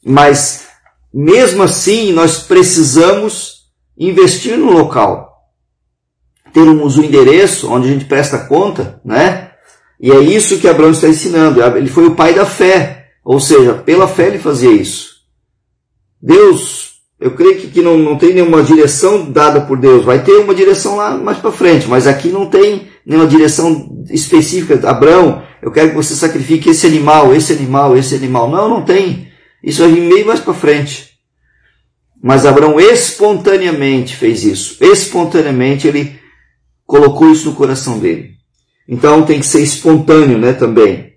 Mas, 0.04 0.66
mesmo 1.12 1.62
assim, 1.62 2.12
nós 2.12 2.38
precisamos 2.38 3.66
investir 3.99 4.56
no 4.56 4.71
local. 4.71 5.50
Termos 6.52 6.97
um 6.97 7.02
endereço 7.02 7.71
onde 7.71 7.88
a 7.88 7.92
gente 7.92 8.04
presta 8.04 8.38
conta, 8.38 9.00
né? 9.04 9.50
E 10.00 10.12
é 10.12 10.21
isso 10.21 10.59
que 10.59 10.68
Abraão 10.68 10.92
está 10.92 11.09
ensinando. 11.09 11.62
Ele 11.62 11.88
foi 11.88 12.06
o 12.06 12.14
pai 12.14 12.35
da 12.35 12.47
fé. 12.47 13.09
Ou 13.25 13.40
seja, 13.40 13.75
pela 13.75 14.06
fé 14.06 14.28
ele 14.28 14.38
fazia 14.38 14.71
isso. 14.71 15.15
Deus 16.26 16.87
eu 17.18 17.30
creio 17.30 17.59
que, 17.59 17.68
que 17.68 17.83
não, 17.83 17.97
não 17.97 18.18
tem 18.18 18.35
nenhuma 18.35 18.62
direção 18.62 19.30
dada 19.30 19.62
por 19.62 19.78
Deus. 19.78 20.04
Vai 20.04 20.23
ter 20.23 20.33
uma 20.33 20.54
direção 20.54 20.97
lá 20.97 21.16
mais 21.16 21.38
para 21.38 21.50
frente, 21.50 21.88
mas 21.88 22.06
aqui 22.06 22.28
não 22.28 22.47
tem 22.47 22.88
nenhuma 23.06 23.26
direção 23.26 24.04
específica. 24.11 24.78
Abraão, 24.88 25.42
eu 25.62 25.71
quero 25.71 25.90
que 25.90 25.97
você 25.97 26.14
sacrifique 26.14 26.68
esse 26.68 26.87
animal, 26.87 27.35
esse 27.35 27.54
animal, 27.54 27.97
esse 27.97 28.14
animal. 28.14 28.50
Não, 28.50 28.68
não 28.68 28.83
tem. 28.83 29.28
Isso 29.64 29.83
vai 29.83 29.90
vir 29.90 30.02
meio 30.02 30.26
mais 30.26 30.40
para 30.40 30.52
frente. 30.52 31.16
Mas 32.23 32.45
Abraão 32.45 32.78
espontaneamente 32.78 34.14
fez 34.14 34.45
isso. 34.45 34.76
Espontaneamente 34.85 35.88
ele 35.88 36.18
colocou 36.85 37.30
isso 37.30 37.49
no 37.49 37.56
coração 37.56 37.99
dele. 37.99 38.33
Então 38.87 39.23
tem 39.23 39.40
que 39.40 39.47
ser 39.47 39.62
espontâneo, 39.62 40.37
né, 40.37 40.52
também. 40.52 41.14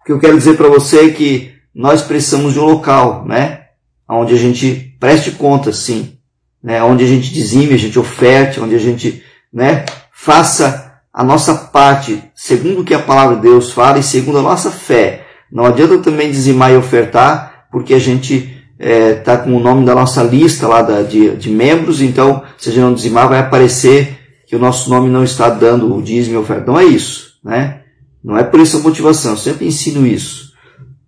O 0.00 0.04
que 0.04 0.12
eu 0.12 0.18
quero 0.18 0.36
dizer 0.36 0.56
para 0.56 0.68
você 0.68 1.06
é 1.06 1.10
que 1.10 1.52
nós 1.74 2.02
precisamos 2.02 2.52
de 2.52 2.60
um 2.60 2.64
local, 2.64 3.24
né? 3.26 3.67
Onde 4.08 4.34
a 4.34 4.38
gente 4.38 4.96
preste 4.98 5.32
conta, 5.32 5.72
sim, 5.72 6.18
né? 6.62 6.82
onde 6.82 7.04
a 7.04 7.06
gente 7.06 7.32
dizime, 7.32 7.74
a 7.74 7.78
gente 7.78 7.98
oferte, 7.98 8.60
onde 8.60 8.74
a 8.74 8.78
gente 8.78 9.22
né, 9.52 9.84
faça 10.12 11.00
a 11.12 11.24
nossa 11.24 11.54
parte, 11.54 12.22
segundo 12.34 12.80
o 12.80 12.84
que 12.84 12.94
a 12.94 12.98
palavra 12.98 13.36
de 13.36 13.42
Deus 13.42 13.72
fala 13.72 13.98
e 13.98 14.02
segundo 14.02 14.38
a 14.38 14.42
nossa 14.42 14.70
fé. 14.70 15.26
Não 15.50 15.64
adianta 15.64 15.98
também 15.98 16.30
dizimar 16.30 16.72
e 16.72 16.76
ofertar, 16.76 17.66
porque 17.72 17.94
a 17.94 17.98
gente 17.98 18.56
é, 18.78 19.14
tá 19.14 19.36
com 19.36 19.54
o 19.54 19.60
nome 19.60 19.84
da 19.84 19.94
nossa 19.94 20.22
lista 20.22 20.68
lá 20.68 20.82
da, 20.82 21.02
de, 21.02 21.36
de 21.36 21.50
membros, 21.50 22.00
então 22.00 22.42
se 22.56 22.68
a 22.68 22.72
gente 22.72 22.82
não 22.82 22.94
dizimar 22.94 23.28
vai 23.28 23.40
aparecer 23.40 24.18
que 24.46 24.54
o 24.56 24.58
nosso 24.58 24.88
nome 24.88 25.10
não 25.10 25.24
está 25.24 25.50
dando 25.50 25.94
o 25.94 26.00
dízimo 26.00 26.36
e 26.36 26.38
oferta. 26.38 26.70
Não 26.70 26.78
é 26.78 26.84
isso, 26.84 27.38
né? 27.44 27.82
Não 28.22 28.36
é 28.36 28.44
por 28.44 28.60
essa 28.60 28.78
motivação, 28.78 29.32
eu 29.32 29.36
sempre 29.36 29.66
ensino 29.66 30.06
isso. 30.06 30.52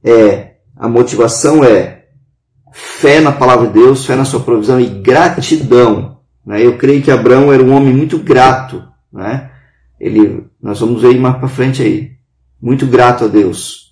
É, 0.02 0.54
a 0.76 0.88
motivação 0.88 1.62
é 1.62 1.99
fé 2.72 3.20
na 3.20 3.32
palavra 3.32 3.66
de 3.66 3.74
Deus, 3.74 4.04
fé 4.04 4.16
na 4.16 4.24
sua 4.24 4.40
provisão 4.40 4.80
e 4.80 4.86
gratidão. 4.86 6.18
Né? 6.44 6.64
Eu 6.64 6.76
creio 6.76 7.02
que 7.02 7.10
Abraão 7.10 7.52
era 7.52 7.62
um 7.62 7.74
homem 7.74 7.94
muito 7.94 8.18
grato, 8.18 8.82
né? 9.12 9.50
Ele, 9.98 10.46
nós 10.62 10.80
vamos 10.80 11.02
ver 11.02 11.18
mais 11.18 11.36
para 11.36 11.48
frente 11.48 11.82
aí. 11.82 12.12
Muito 12.60 12.86
grato 12.86 13.24
a 13.24 13.28
Deus. 13.28 13.90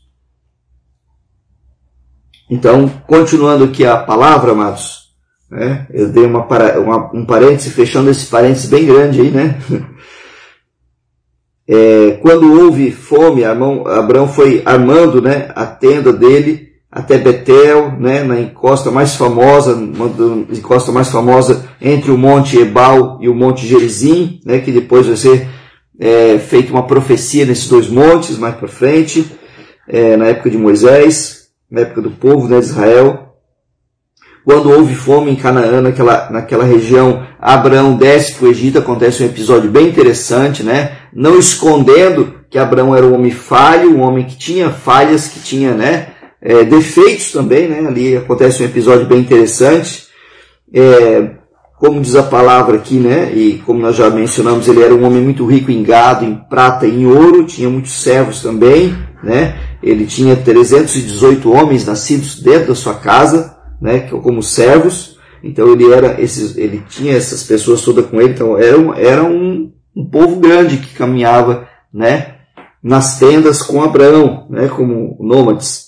Então, 2.51 2.89
continuando 3.07 3.65
aqui 3.65 3.85
a 3.85 3.97
palavra, 3.97 4.53
amados, 4.53 5.11
né? 5.51 5.87
eu 5.91 6.09
dei 6.11 6.25
uma, 6.25 6.47
uma, 6.79 7.11
um 7.15 7.27
parêntese, 7.27 7.71
fechando 7.71 8.09
esse 8.09 8.27
parêntese 8.27 8.69
bem 8.69 8.87
grande 8.87 9.21
aí, 9.21 9.31
né? 9.31 9.59
É, 11.71 12.13
quando 12.23 12.51
houve 12.51 12.91
fome, 12.91 13.45
Abraão 13.45 14.27
foi 14.27 14.63
armando 14.65 15.21
né, 15.21 15.53
a 15.55 15.67
tenda 15.67 16.11
dele 16.11 16.68
até 16.99 17.17
Betel, 17.17 17.93
né, 17.93 18.25
na 18.25 18.41
encosta 18.41 18.91
mais 18.91 19.15
famosa, 19.15 19.73
uma 19.73 20.09
encosta 20.53 20.91
mais 20.91 21.09
famosa 21.09 21.65
entre 21.81 22.11
o 22.11 22.19
Monte 22.19 22.59
Ebal 22.59 23.19
e 23.21 23.29
o 23.29 23.35
Monte 23.35 23.65
Gerizim, 23.65 24.41
né, 24.45 24.59
que 24.59 24.73
depois 24.73 25.07
vai 25.07 25.17
ser 25.17 25.47
é, 26.01 26.41
feita 26.41 26.73
uma 26.73 26.89
profecia 26.89 27.47
nesses 27.47 27.69
dois 27.69 27.89
montes 27.89 28.37
mais 28.37 28.57
para 28.57 28.67
frente, 28.67 29.31
é, 29.87 30.17
na 30.17 30.27
época 30.27 30.51
de 30.51 30.59
Moisés, 30.59 31.51
na 31.71 31.83
época 31.83 32.03
do 32.03 32.11
povo 32.11 32.49
né, 32.49 32.59
de 32.59 32.67
Israel. 32.67 33.37
Quando 34.45 34.73
houve 34.73 34.97
fome 34.97 35.31
em 35.31 35.37
Canaã, 35.37 35.81
naquela, 35.81 36.29
naquela 36.33 36.65
região, 36.65 37.25
Abraão 37.39 37.95
desce 37.95 38.35
para 38.35 38.49
o 38.49 38.51
Egito, 38.51 38.79
acontece 38.79 39.23
um 39.23 39.27
episódio 39.27 39.71
bem 39.71 39.87
interessante, 39.87 40.65
né? 40.65 40.97
Não 41.13 41.39
escondendo 41.39 42.35
que 42.49 42.59
Abraão 42.59 42.97
era 42.97 43.07
um 43.07 43.15
homem 43.15 43.31
falho, 43.31 43.95
um 43.95 44.01
homem 44.01 44.25
que 44.25 44.37
tinha 44.37 44.71
falhas, 44.71 45.29
que 45.29 45.41
tinha, 45.41 45.75
né? 45.75 46.09
É, 46.41 46.65
defeitos 46.65 47.33
também, 47.33 47.69
né? 47.69 47.87
Ali 47.87 48.17
acontece 48.17 48.63
um 48.63 48.67
episódio 48.67 49.07
bem 49.07 49.21
interessante. 49.21 50.07
É, 50.73 51.39
como 51.79 52.01
diz 52.01 52.17
a 52.17 52.23
palavra 52.25 52.77
aqui, 52.77 52.97
né? 52.97 53.33
E 53.33 53.59
como 53.65 53.81
nós 53.81 53.97
já 53.97 54.11
mencionamos, 54.11 54.67
ele 54.69 54.83
era 54.83 54.95
um 54.95 55.05
homem 55.05 55.23
muito 55.23 55.47
rico 55.47 55.71
em 55.71 55.83
gado, 55.83 56.25
em 56.25 56.35
prata 56.35 56.87
em 56.87 57.07
ouro, 57.07 57.45
tinha 57.45 57.71
muitos 57.71 58.03
servos 58.03 58.43
também, 58.43 58.97
né? 59.23 59.57
Ele 59.83 60.05
tinha 60.05 60.37
318 60.37 61.53
homens 61.53 61.87
nascidos 61.87 62.41
dentro 62.41 62.69
da 62.69 62.75
sua 62.75 62.95
casa, 62.95 63.57
né? 63.81 64.01
Como 64.01 64.43
servos. 64.43 65.19
Então 65.43 65.73
ele 65.73 65.93
era 65.93 66.21
esses, 66.21 66.57
ele 66.57 66.83
tinha 66.89 67.15
essas 67.15 67.45
pessoas 67.45 67.83
todas 67.83 68.07
com 68.07 68.21
ele. 68.21 68.33
Então 68.33 68.59
era 68.59 68.77
um, 68.77 68.93
era 68.95 69.23
um, 69.23 69.73
um 69.97 70.05
povo 70.05 70.37
grande 70.37 70.79
que 70.79 70.95
caminhava, 70.95 71.69
né? 71.95 72.35
Nas 72.83 73.21
tendas 73.21 73.63
com 73.63 73.83
Abraão, 73.83 74.47
né? 74.51 74.67
Como 74.67 75.17
nômades. 75.21 75.88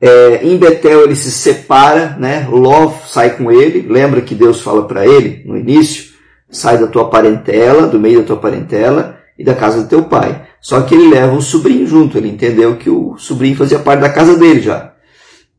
É, 0.00 0.40
em 0.42 0.56
Betel 0.56 1.04
ele 1.04 1.14
se 1.14 1.30
separa, 1.30 2.16
né? 2.18 2.48
Ló 2.50 2.92
sai 3.06 3.36
com 3.36 3.52
ele. 3.52 3.86
Lembra 3.88 4.22
que 4.22 4.34
Deus 4.34 4.60
fala 4.60 4.86
para 4.86 5.06
ele 5.06 5.42
no 5.44 5.56
início: 5.56 6.12
sai 6.48 6.78
da 6.78 6.86
tua 6.86 7.08
parentela, 7.08 7.86
do 7.86 8.00
meio 8.00 8.20
da 8.20 8.26
tua 8.26 8.36
parentela 8.36 9.18
e 9.38 9.44
da 9.44 9.54
casa 9.54 9.82
do 9.82 9.88
teu 9.88 10.04
pai. 10.04 10.42
Só 10.60 10.80
que 10.82 10.94
ele 10.94 11.10
leva 11.10 11.34
o 11.34 11.42
sobrinho 11.42 11.86
junto. 11.86 12.16
Ele 12.16 12.28
entendeu 12.28 12.76
que 12.76 12.88
o 12.88 13.16
sobrinho 13.18 13.56
fazia 13.56 13.78
parte 13.78 14.00
da 14.00 14.08
casa 14.08 14.36
dele 14.36 14.60
já. 14.60 14.92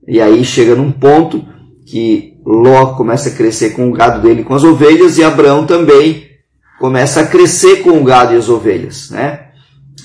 E 0.07 0.19
aí 0.19 0.43
chega 0.43 0.75
num 0.75 0.91
ponto 0.91 1.45
que 1.85 2.37
Ló 2.45 2.95
começa 2.95 3.29
a 3.29 3.33
crescer 3.33 3.71
com 3.71 3.89
o 3.89 3.93
gado 3.93 4.21
dele, 4.21 4.43
com 4.43 4.55
as 4.55 4.63
ovelhas, 4.63 5.17
e 5.17 5.23
Abraão 5.23 5.65
também 5.65 6.27
começa 6.79 7.21
a 7.21 7.27
crescer 7.27 7.83
com 7.83 7.91
o 7.91 8.03
gado 8.03 8.33
e 8.33 8.37
as 8.37 8.49
ovelhas, 8.49 9.11
né? 9.11 9.47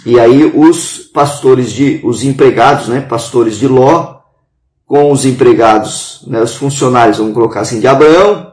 E 0.05 0.21
aí 0.21 0.45
os 0.55 0.99
pastores 0.99 1.73
de, 1.73 2.01
os 2.05 2.23
empregados, 2.23 2.89
né, 2.89 3.01
pastores 3.01 3.59
de 3.59 3.67
Ló, 3.67 4.16
com 4.87 5.11
os 5.11 5.25
empregados, 5.25 6.25
né, 6.29 6.41
os 6.41 6.55
funcionários, 6.55 7.19
vamos 7.19 7.35
colocar 7.35 7.61
assim, 7.61 7.81
de 7.81 7.89
Abraão, 7.89 8.53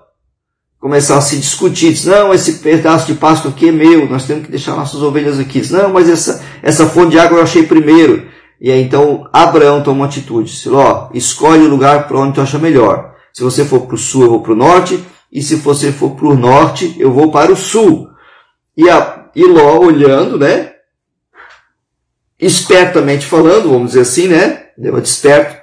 começaram 0.79 1.19
a 1.19 1.23
se 1.23 1.37
discutir, 1.37 1.93
diz, 1.93 2.05
não, 2.05 2.33
esse 2.33 2.53
pedaço 2.53 3.05
de 3.05 3.13
pasto 3.13 3.47
aqui 3.47 3.69
é 3.69 3.71
meu, 3.71 4.09
nós 4.09 4.25
temos 4.25 4.45
que 4.45 4.51
deixar 4.51 4.75
nossas 4.75 5.01
ovelhas 5.01 5.39
aqui, 5.39 5.61
diz, 5.61 5.69
não, 5.69 5.93
mas 5.93 6.09
essa, 6.09 6.43
essa 6.61 6.87
fonte 6.87 7.11
de 7.11 7.19
água 7.19 7.37
eu 7.37 7.43
achei 7.43 7.63
primeiro, 7.63 8.27
e 8.59 8.71
aí 8.71 8.81
então 8.81 9.29
Abraão 9.31 9.83
toma 9.83 9.97
uma 9.97 10.05
atitude, 10.07 10.51
diz, 10.51 10.65
ó, 10.67 11.09
escolhe 11.13 11.63
o 11.63 11.69
lugar 11.69 12.07
para 12.07 12.17
onde 12.17 12.33
tu 12.33 12.41
acha 12.41 12.57
melhor, 12.57 13.13
se 13.31 13.43
você 13.43 13.63
for 13.63 13.81
para 13.81 13.95
o 13.95 13.97
sul 13.97 14.23
eu 14.23 14.29
vou 14.31 14.41
para 14.41 14.53
o 14.53 14.55
norte, 14.55 15.03
e 15.31 15.41
se 15.41 15.55
você 15.57 15.91
for 15.91 16.11
para 16.15 16.27
o 16.27 16.35
norte 16.35 16.95
eu 16.99 17.13
vou 17.13 17.31
para 17.31 17.51
o 17.51 17.55
sul, 17.55 18.09
e, 18.75 18.89
a, 18.89 19.29
e 19.35 19.45
Ló 19.45 19.79
olhando, 19.79 20.39
né, 20.39 20.71
espertamente 22.39 23.25
falando, 23.25 23.69
vamos 23.69 23.89
dizer 23.89 24.01
assim, 24.01 24.27
né, 24.27 24.65
deu 24.77 24.99
de 24.99 25.07
esperto, 25.07 25.62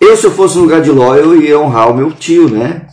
eu, 0.00 0.16
se 0.16 0.26
eu 0.26 0.30
fosse 0.30 0.56
no 0.56 0.62
lugar 0.62 0.80
de 0.80 0.90
Ló, 0.90 1.14
eu 1.14 1.40
ia 1.40 1.58
honrar 1.58 1.90
o 1.90 1.94
meu 1.94 2.10
tio, 2.10 2.48
né? 2.48 2.86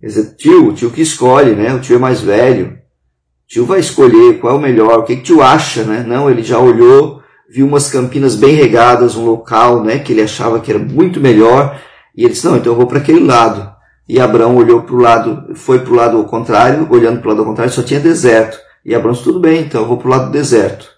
Quer 0.00 0.06
dizer, 0.06 0.36
tio, 0.36 0.68
o 0.68 0.72
tio 0.72 0.90
que 0.90 1.00
escolhe, 1.00 1.52
né? 1.52 1.74
O 1.74 1.80
tio 1.80 1.96
é 1.96 1.98
mais 1.98 2.20
velho. 2.20 2.66
O 2.68 3.48
tio 3.48 3.64
vai 3.64 3.80
escolher 3.80 4.38
qual 4.38 4.54
é 4.54 4.56
o 4.56 4.60
melhor, 4.60 4.98
o 4.98 5.02
que, 5.04 5.16
que 5.16 5.22
o 5.22 5.24
tio 5.24 5.42
acha, 5.42 5.84
né? 5.84 6.04
Não, 6.06 6.30
ele 6.30 6.42
já 6.42 6.58
olhou, 6.58 7.20
viu 7.50 7.66
umas 7.66 7.88
campinas 7.88 8.36
bem 8.36 8.54
regadas, 8.54 9.16
um 9.16 9.24
local, 9.24 9.82
né? 9.82 9.98
Que 9.98 10.12
ele 10.12 10.22
achava 10.22 10.60
que 10.60 10.70
era 10.70 10.78
muito 10.78 11.20
melhor. 11.20 11.80
E 12.16 12.22
ele 12.22 12.32
disse, 12.32 12.46
não, 12.46 12.56
então 12.56 12.72
eu 12.72 12.76
vou 12.76 12.86
para 12.86 12.98
aquele 12.98 13.24
lado. 13.24 13.70
E 14.08 14.20
Abraão 14.20 14.56
olhou 14.56 14.82
para 14.82 14.94
o 14.94 14.98
lado, 14.98 15.54
foi 15.54 15.78
para 15.78 15.92
o 15.92 15.96
lado 15.96 16.16
ao 16.16 16.24
contrário, 16.24 16.86
olhando 16.90 17.20
para 17.20 17.28
o 17.28 17.30
lado 17.30 17.40
ao 17.40 17.46
contrário, 17.46 17.72
só 17.72 17.82
tinha 17.82 18.00
deserto. 18.00 18.58
E 18.84 18.94
Abraão 18.94 19.12
disse, 19.12 19.24
tudo 19.24 19.40
bem, 19.40 19.62
então 19.62 19.82
eu 19.82 19.88
vou 19.88 19.96
para 19.96 20.08
o 20.08 20.10
lado 20.10 20.26
do 20.26 20.32
deserto. 20.32 20.88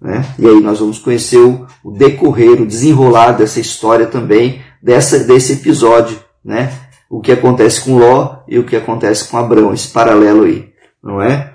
Né? 0.00 0.24
E 0.38 0.46
aí 0.46 0.60
nós 0.60 0.78
vamos 0.78 0.98
conhecer 0.98 1.38
o, 1.38 1.66
o 1.82 1.90
decorrer, 1.90 2.60
o 2.60 2.66
desenrolar 2.66 3.32
dessa 3.32 3.58
história 3.58 4.06
também, 4.06 4.62
dessa, 4.84 5.20
desse 5.20 5.54
episódio, 5.54 6.18
né? 6.44 6.70
O 7.08 7.20
que 7.20 7.32
acontece 7.32 7.80
com 7.80 7.96
Ló 7.96 8.36
e 8.46 8.58
o 8.58 8.64
que 8.64 8.76
acontece 8.76 9.28
com 9.28 9.38
Abraão, 9.38 9.72
esse 9.72 9.88
paralelo 9.88 10.44
aí, 10.44 10.68
não 11.02 11.22
é? 11.22 11.54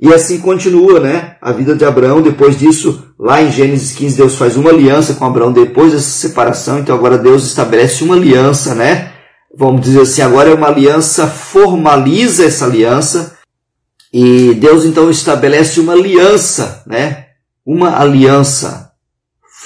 E 0.00 0.12
assim 0.12 0.40
continua, 0.40 0.98
né? 0.98 1.36
A 1.40 1.52
vida 1.52 1.76
de 1.76 1.84
Abraão, 1.84 2.20
depois 2.20 2.58
disso, 2.58 3.14
lá 3.16 3.40
em 3.40 3.50
Gênesis 3.52 3.96
15, 3.96 4.16
Deus 4.16 4.34
faz 4.34 4.56
uma 4.56 4.70
aliança 4.70 5.14
com 5.14 5.24
Abraão 5.24 5.52
depois 5.52 5.92
dessa 5.92 6.10
separação, 6.10 6.80
então 6.80 6.96
agora 6.96 7.16
Deus 7.16 7.44
estabelece 7.44 8.02
uma 8.02 8.16
aliança, 8.16 8.74
né? 8.74 9.12
Vamos 9.56 9.82
dizer 9.82 10.00
assim, 10.00 10.22
agora 10.22 10.50
é 10.50 10.54
uma 10.54 10.66
aliança, 10.66 11.28
formaliza 11.28 12.44
essa 12.44 12.64
aliança, 12.64 13.38
e 14.12 14.52
Deus 14.54 14.84
então 14.84 15.08
estabelece 15.08 15.78
uma 15.78 15.92
aliança, 15.92 16.82
né? 16.86 17.26
Uma 17.64 18.00
aliança 18.00 18.83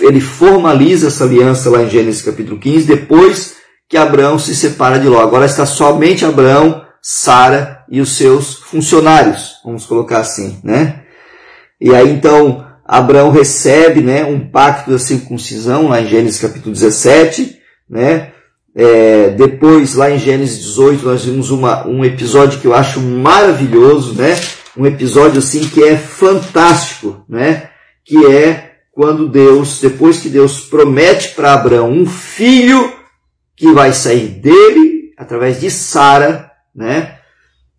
ele 0.00 0.20
formaliza 0.20 1.08
essa 1.08 1.24
aliança 1.24 1.70
lá 1.70 1.82
em 1.82 1.90
Gênesis 1.90 2.22
capítulo 2.22 2.58
15, 2.58 2.86
depois 2.86 3.56
que 3.88 3.96
Abraão 3.96 4.38
se 4.38 4.54
separa 4.54 4.98
de 4.98 5.08
Ló. 5.08 5.20
Agora 5.20 5.46
está 5.46 5.64
somente 5.64 6.24
Abraão, 6.24 6.84
Sara 7.02 7.84
e 7.90 8.00
os 8.00 8.16
seus 8.16 8.54
funcionários, 8.54 9.54
vamos 9.64 9.86
colocar 9.86 10.20
assim, 10.20 10.58
né? 10.62 11.02
E 11.80 11.94
aí 11.94 12.10
então 12.10 12.66
Abraão 12.84 13.30
recebe, 13.30 14.00
né, 14.00 14.24
um 14.24 14.40
pacto 14.48 14.90
da 14.90 14.98
circuncisão 14.98 15.88
lá 15.88 16.00
em 16.00 16.06
Gênesis 16.06 16.40
capítulo 16.40 16.74
17, 16.74 17.58
né? 17.88 18.32
É, 18.74 19.30
depois 19.30 19.94
lá 19.94 20.10
em 20.10 20.18
Gênesis 20.18 20.58
18 20.58 21.04
nós 21.04 21.24
vimos 21.24 21.50
uma, 21.50 21.86
um 21.86 22.04
episódio 22.04 22.60
que 22.60 22.66
eu 22.66 22.74
acho 22.74 23.00
maravilhoso, 23.00 24.14
né? 24.14 24.38
Um 24.76 24.86
episódio 24.86 25.38
assim 25.38 25.66
que 25.68 25.82
é 25.82 25.96
fantástico, 25.96 27.24
né? 27.28 27.70
Que 28.04 28.26
é 28.26 28.67
quando 28.98 29.28
Deus, 29.28 29.80
depois 29.80 30.18
que 30.18 30.28
Deus 30.28 30.58
promete 30.62 31.28
para 31.28 31.54
Abraão 31.54 31.88
um 31.88 32.04
filho 32.04 32.92
que 33.54 33.70
vai 33.70 33.92
sair 33.92 34.26
dele 34.26 35.12
através 35.16 35.60
de 35.60 35.70
Sara, 35.70 36.50
né? 36.74 37.16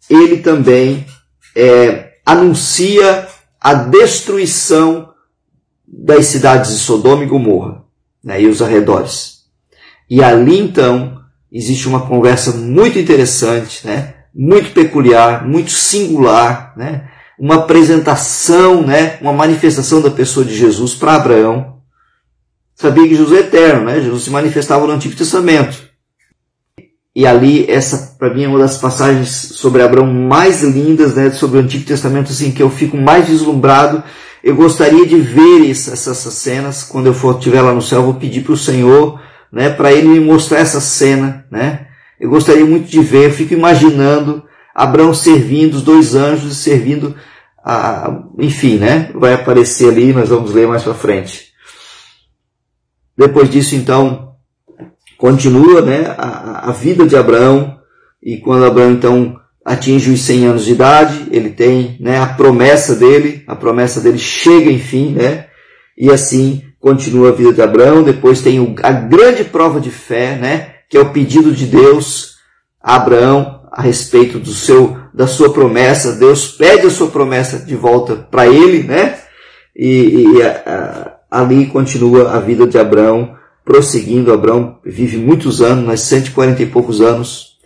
Ele 0.09 0.37
também 0.37 1.05
é, 1.53 2.13
anuncia 2.25 3.27
a 3.59 3.73
destruição 3.73 5.09
das 5.85 6.27
cidades 6.27 6.71
de 6.71 6.77
Sodoma 6.77 7.25
e 7.25 7.27
Gomorra, 7.27 7.83
né, 8.23 8.41
e 8.41 8.47
os 8.47 8.61
arredores. 8.61 9.39
E 10.09 10.23
ali 10.23 10.57
então 10.57 11.21
existe 11.51 11.85
uma 11.89 12.07
conversa 12.07 12.53
muito 12.53 12.97
interessante, 12.97 13.85
né, 13.85 14.15
muito 14.33 14.71
peculiar, 14.71 15.45
muito 15.45 15.71
singular, 15.71 16.73
né, 16.77 17.09
uma 17.39 17.55
apresentação, 17.55 18.85
né, 18.85 19.17
uma 19.21 19.31
manifestação 19.31 20.01
da 20.01 20.11
pessoa 20.11 20.45
de 20.45 20.53
Jesus 20.53 20.93
para 20.93 21.15
Abraão. 21.15 21.77
Sabia 22.75 23.07
que 23.07 23.15
Jesus 23.15 23.37
é 23.37 23.41
eterno, 23.41 23.85
né? 23.85 24.01
Jesus 24.01 24.23
se 24.23 24.29
manifestava 24.29 24.85
no 24.85 24.93
Antigo 24.93 25.15
Testamento. 25.15 25.89
E 27.15 27.25
ali, 27.25 27.65
essa 27.69 28.15
para 28.17 28.33
mim 28.33 28.43
é 28.43 28.47
uma 28.47 28.59
das 28.59 28.77
passagens 28.77 29.29
sobre 29.29 29.81
Abraão 29.81 30.05
mais 30.05 30.63
lindas, 30.63 31.15
né, 31.15 31.31
sobre 31.31 31.57
o 31.57 31.61
Antigo 31.61 31.85
Testamento, 31.85 32.31
assim, 32.31 32.51
que 32.51 32.61
eu 32.61 32.69
fico 32.69 32.97
mais 32.97 33.27
vislumbrado. 33.27 34.03
eu 34.43 34.55
gostaria 34.55 35.05
de 35.05 35.17
ver 35.17 35.69
essas, 35.69 36.07
essas 36.07 36.33
cenas 36.33 36.83
quando 36.83 37.07
eu 37.07 37.13
for 37.13 37.37
estiver 37.37 37.61
lá 37.61 37.73
no 37.73 37.81
céu. 37.81 38.03
Vou 38.03 38.13
pedir 38.13 38.43
para 38.43 38.53
o 38.53 38.57
Senhor, 38.57 39.19
né, 39.51 39.69
para 39.69 39.91
Ele 39.91 40.07
me 40.07 40.19
mostrar 40.19 40.59
essa 40.59 40.79
cena, 40.79 41.45
né? 41.49 41.87
Eu 42.19 42.29
gostaria 42.29 42.65
muito 42.65 42.89
de 42.89 42.99
ver. 42.99 43.27
Eu 43.27 43.33
fico 43.33 43.53
imaginando 43.53 44.43
Abraão 44.73 45.13
servindo 45.13 45.75
os 45.75 45.81
dois 45.81 46.15
anjos 46.15 46.57
servindo, 46.57 47.15
a, 47.63 48.23
enfim, 48.37 48.77
né? 48.77 49.11
Vai 49.13 49.33
aparecer 49.33 49.89
ali. 49.89 50.13
Nós 50.13 50.29
vamos 50.29 50.53
ler 50.53 50.67
mais 50.67 50.83
para 50.83 50.93
frente. 50.93 51.49
Depois 53.17 53.49
disso, 53.49 53.75
então, 53.75 54.33
continua, 55.17 55.81
né, 55.81 56.15
a, 56.17 56.69
a 56.69 56.71
vida 56.71 57.05
de 57.05 57.17
Abraão 57.17 57.77
e 58.23 58.37
quando 58.37 58.65
Abraão 58.65 58.91
então 58.91 59.37
atinge 59.63 60.11
os 60.11 60.21
100 60.21 60.45
anos 60.45 60.65
de 60.65 60.71
idade, 60.71 61.27
ele 61.31 61.49
tem 61.49 61.97
né, 61.99 62.19
a 62.19 62.25
promessa 62.25 62.95
dele, 62.95 63.43
a 63.45 63.55
promessa 63.55 64.01
dele 64.01 64.17
chega 64.17 64.71
enfim, 64.71 65.11
né? 65.11 65.47
E 65.97 66.09
assim 66.09 66.63
continua 66.79 67.29
a 67.29 67.33
vida 67.33 67.53
de 67.53 67.61
Abraão. 67.61 68.03
Depois 68.03 68.41
tem 68.41 68.75
a 68.81 68.91
grande 68.91 69.43
prova 69.43 69.79
de 69.79 69.91
fé, 69.91 70.37
né? 70.37 70.75
Que 70.89 70.97
é 70.97 71.01
o 71.01 71.11
pedido 71.11 71.51
de 71.51 71.65
Deus 71.65 72.37
a 72.81 72.95
Abraão 72.95 73.58
a 73.71 73.81
respeito 73.81 74.39
do 74.39 74.51
seu, 74.51 74.97
da 75.13 75.27
sua 75.27 75.51
promessa. 75.51 76.13
Deus 76.13 76.47
pede 76.47 76.87
a 76.87 76.89
sua 76.89 77.07
promessa 77.07 77.59
de 77.59 77.75
volta 77.75 78.15
para 78.15 78.47
ele, 78.47 78.83
né? 78.83 79.17
E, 79.75 80.35
e 80.35 80.41
a, 80.41 81.17
a, 81.31 81.39
ali 81.41 81.67
continua 81.67 82.31
a 82.31 82.39
vida 82.39 82.67
de 82.67 82.77
Abraão, 82.77 83.35
prosseguindo. 83.63 84.33
Abraão 84.33 84.79
vive 84.83 85.17
muitos 85.17 85.61
anos, 85.61 85.85
mais 85.85 86.01
140 86.01 86.63
e 86.63 86.65
poucos 86.65 87.01
anos, 87.01 87.57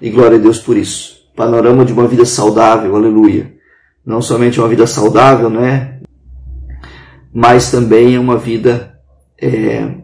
e 0.00 0.10
glória 0.10 0.38
a 0.38 0.40
Deus 0.40 0.58
por 0.58 0.76
isso 0.76 1.14
panorama 1.34 1.84
de 1.84 1.92
uma 1.92 2.06
vida 2.06 2.24
saudável, 2.24 2.94
aleluia. 2.94 3.54
Não 4.04 4.20
somente 4.22 4.60
uma 4.60 4.68
vida 4.68 4.86
saudável, 4.86 5.50
né? 5.50 6.00
Mas 7.32 7.70
também 7.70 8.14
é 8.14 8.20
uma 8.20 8.38
vida 8.38 8.98
é, 9.40 9.94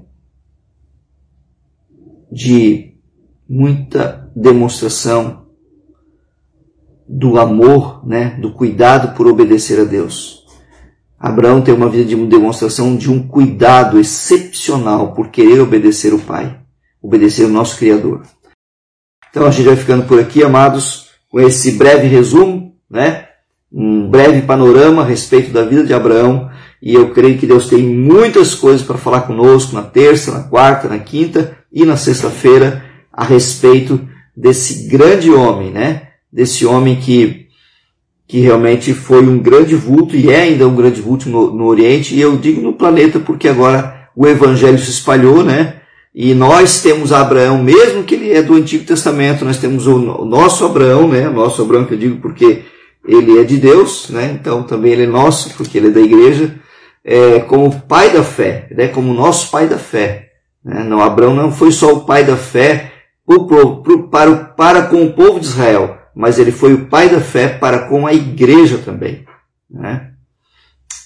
de 2.30 2.94
muita 3.48 4.30
demonstração 4.34 5.39
do 7.12 7.40
amor, 7.40 8.07
né? 8.07 8.37
Do 8.40 8.53
cuidado 8.53 9.16
por 9.16 9.27
obedecer 9.27 9.81
a 9.81 9.85
Deus. 9.85 10.44
Abraão 11.18 11.61
tem 11.61 11.75
uma 11.75 11.88
vida 11.88 12.05
de 12.05 12.16
demonstração 12.27 12.96
de 12.96 13.11
um 13.11 13.27
cuidado 13.27 13.99
excepcional 13.99 15.12
por 15.12 15.29
querer 15.29 15.61
obedecer 15.61 16.14
o 16.14 16.20
Pai, 16.20 16.61
obedecer 17.03 17.44
o 17.44 17.49
nosso 17.49 17.77
Criador. 17.77 18.23
Então 19.29 19.44
a 19.44 19.51
gente 19.51 19.66
vai 19.66 19.77
ficando 19.77 20.05
por 20.05 20.20
aqui, 20.20 20.44
amados 20.44 21.11
com 21.29 21.40
esse 21.40 21.73
breve 21.73 22.07
resumo, 22.07 22.77
né? 22.88 23.27
um 23.73 24.09
breve 24.09 24.42
panorama 24.42 25.03
a 25.03 25.05
respeito 25.05 25.53
da 25.53 25.64
vida 25.64 25.85
de 25.85 25.92
Abraão. 25.92 26.49
E 26.81 26.94
eu 26.94 27.12
creio 27.12 27.38
que 27.38 27.46
Deus 27.46 27.68
tem 27.68 27.83
muitas 27.83 28.55
coisas 28.55 28.83
para 28.83 28.96
falar 28.96 29.23
conosco 29.23 29.75
na 29.75 29.83
terça, 29.83 30.33
na 30.33 30.44
quarta, 30.44 30.88
na 30.88 30.99
quinta 30.99 31.59
e 31.73 31.85
na 31.85 31.96
sexta-feira 31.96 32.85
a 33.12 33.25
respeito 33.25 34.01
desse 34.37 34.88
grande 34.88 35.31
homem, 35.31 35.70
né? 35.70 36.10
Desse 36.32 36.64
homem 36.64 36.96
que, 36.96 37.48
que 38.26 38.40
realmente 38.40 38.94
foi 38.94 39.22
um 39.22 39.38
grande 39.38 39.74
vulto 39.74 40.14
e 40.14 40.30
é 40.30 40.42
ainda 40.42 40.68
um 40.68 40.74
grande 40.74 41.00
vulto 41.00 41.28
no, 41.28 41.52
no 41.52 41.66
Oriente. 41.66 42.14
E 42.14 42.20
eu 42.20 42.36
digo 42.36 42.60
no 42.60 42.72
planeta 42.72 43.18
porque 43.18 43.48
agora 43.48 44.08
o 44.14 44.26
Evangelho 44.26 44.78
se 44.78 44.90
espalhou, 44.90 45.42
né? 45.42 45.76
E 46.14 46.34
nós 46.34 46.82
temos 46.82 47.12
Abraão, 47.12 47.62
mesmo 47.62 48.02
que 48.02 48.16
ele 48.16 48.32
é 48.32 48.42
do 48.42 48.54
Antigo 48.54 48.84
Testamento, 48.84 49.44
nós 49.44 49.58
temos 49.58 49.86
o 49.86 50.24
nosso 50.24 50.64
Abraão, 50.64 51.08
né? 51.08 51.28
O 51.28 51.32
nosso 51.32 51.62
Abraão 51.62 51.84
que 51.84 51.94
eu 51.94 51.98
digo 51.98 52.20
porque 52.20 52.64
ele 53.06 53.38
é 53.38 53.44
de 53.44 53.56
Deus, 53.56 54.10
né? 54.10 54.36
Então 54.38 54.62
também 54.64 54.92
ele 54.92 55.04
é 55.04 55.06
nosso, 55.06 55.54
porque 55.54 55.78
ele 55.78 55.88
é 55.88 55.90
da 55.90 56.00
igreja, 56.00 56.54
é, 57.04 57.40
como 57.40 57.80
pai 57.82 58.10
da 58.10 58.24
fé, 58.24 58.68
né? 58.72 58.88
Como 58.88 59.14
nosso 59.14 59.50
pai 59.50 59.68
da 59.68 59.78
fé. 59.78 60.30
Né? 60.64 60.84
Não, 60.84 61.00
Abraão 61.00 61.34
não 61.34 61.52
foi 61.52 61.72
só 61.72 61.92
o 61.92 62.00
pai 62.00 62.24
da 62.24 62.36
fé 62.36 62.92
para, 64.10 64.34
para 64.34 64.82
com 64.82 65.04
o 65.04 65.12
povo 65.12 65.38
de 65.38 65.46
Israel, 65.46 65.98
mas 66.14 66.38
ele 66.38 66.53
foi 66.53 66.75
o 66.75 66.87
pai 66.87 67.09
da 67.09 67.20
fé 67.20 67.49
para 67.49 67.88
com 67.88 68.07
a 68.07 68.12
igreja 68.12 68.79
também. 68.79 69.25
Né? 69.70 70.11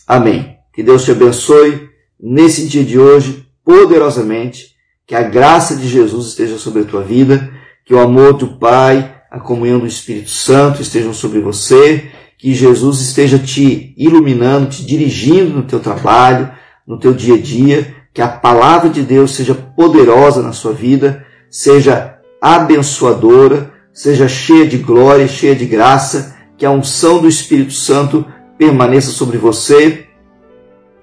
Amém. 0.07 0.57
Que 0.73 0.83
Deus 0.83 1.05
te 1.05 1.11
abençoe 1.11 1.89
nesse 2.21 2.67
dia 2.67 2.85
de 2.85 2.99
hoje, 2.99 3.47
poderosamente 3.65 4.75
que 5.07 5.15
a 5.15 5.23
graça 5.23 5.77
de 5.77 5.87
Jesus 5.87 6.29
esteja 6.29 6.57
sobre 6.57 6.83
a 6.83 6.85
tua 6.85 7.03
vida, 7.03 7.53
que 7.85 7.95
o 7.95 8.01
amor 8.01 8.33
do 8.35 8.57
Pai, 8.59 9.15
a 9.31 9.39
comunhão 9.39 9.79
do 9.79 9.87
Espírito 9.87 10.31
Santo 10.31 10.81
estejam 10.81 11.13
sobre 11.13 11.41
você, 11.41 12.11
que 12.39 12.55
Jesus 12.55 13.01
esteja 13.01 13.39
te 13.39 13.95
iluminando, 13.97 14.71
te 14.71 14.85
dirigindo 14.85 15.51
no 15.51 15.63
teu 15.63 15.81
trabalho, 15.81 16.51
no 16.87 16.99
teu 16.99 17.13
dia 17.13 17.35
a 17.35 17.41
dia, 17.41 17.95
que 18.13 18.23
a 18.23 18.29
palavra 18.29 18.89
de 18.89 19.03
Deus 19.03 19.35
seja 19.35 19.55
poderosa 19.55 20.43
na 20.43 20.53
sua 20.53 20.73
vida, 20.73 21.25
seja 21.51 22.19
abençoadora, 22.41 23.74
seja 23.95 24.27
cheia 24.27 24.67
de 24.67 24.77
glória, 24.77 25.29
cheia 25.29 25.55
de 25.55 25.65
graça, 25.65 26.37
que 26.59 26.67
a 26.67 26.71
unção 26.71 27.23
do 27.23 27.29
Espírito 27.29 27.73
Santo 27.73 28.27
permaneça 28.59 29.11
sobre 29.11 29.39
você 29.39 30.07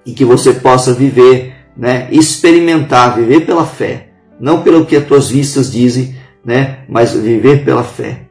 e 0.04 0.12
que 0.12 0.24
você 0.24 0.52
possa 0.52 0.92
viver 0.92 1.54
né, 1.76 2.08
experimentar, 2.12 3.16
viver 3.16 3.46
pela 3.46 3.64
fé, 3.64 4.10
não 4.38 4.62
pelo 4.62 4.84
que 4.84 4.94
as 4.94 5.06
tuas 5.06 5.30
vistas 5.30 5.72
dizem, 5.72 6.14
né, 6.44 6.84
mas 6.88 7.14
viver 7.14 7.64
pela 7.64 7.82
fé. 7.82 8.26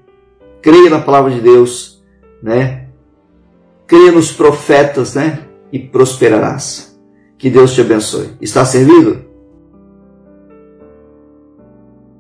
Creia 0.61 0.89
na 0.91 0.99
palavra 0.99 1.31
de 1.31 1.41
Deus, 1.41 2.03
né? 2.41 2.85
Creia 3.87 4.11
nos 4.11 4.31
profetas, 4.31 5.15
né? 5.15 5.39
E 5.71 5.79
prosperarás. 5.79 6.95
Que 7.37 7.49
Deus 7.49 7.73
te 7.73 7.81
abençoe. 7.81 8.29
Está 8.39 8.63
servido? 8.63 9.25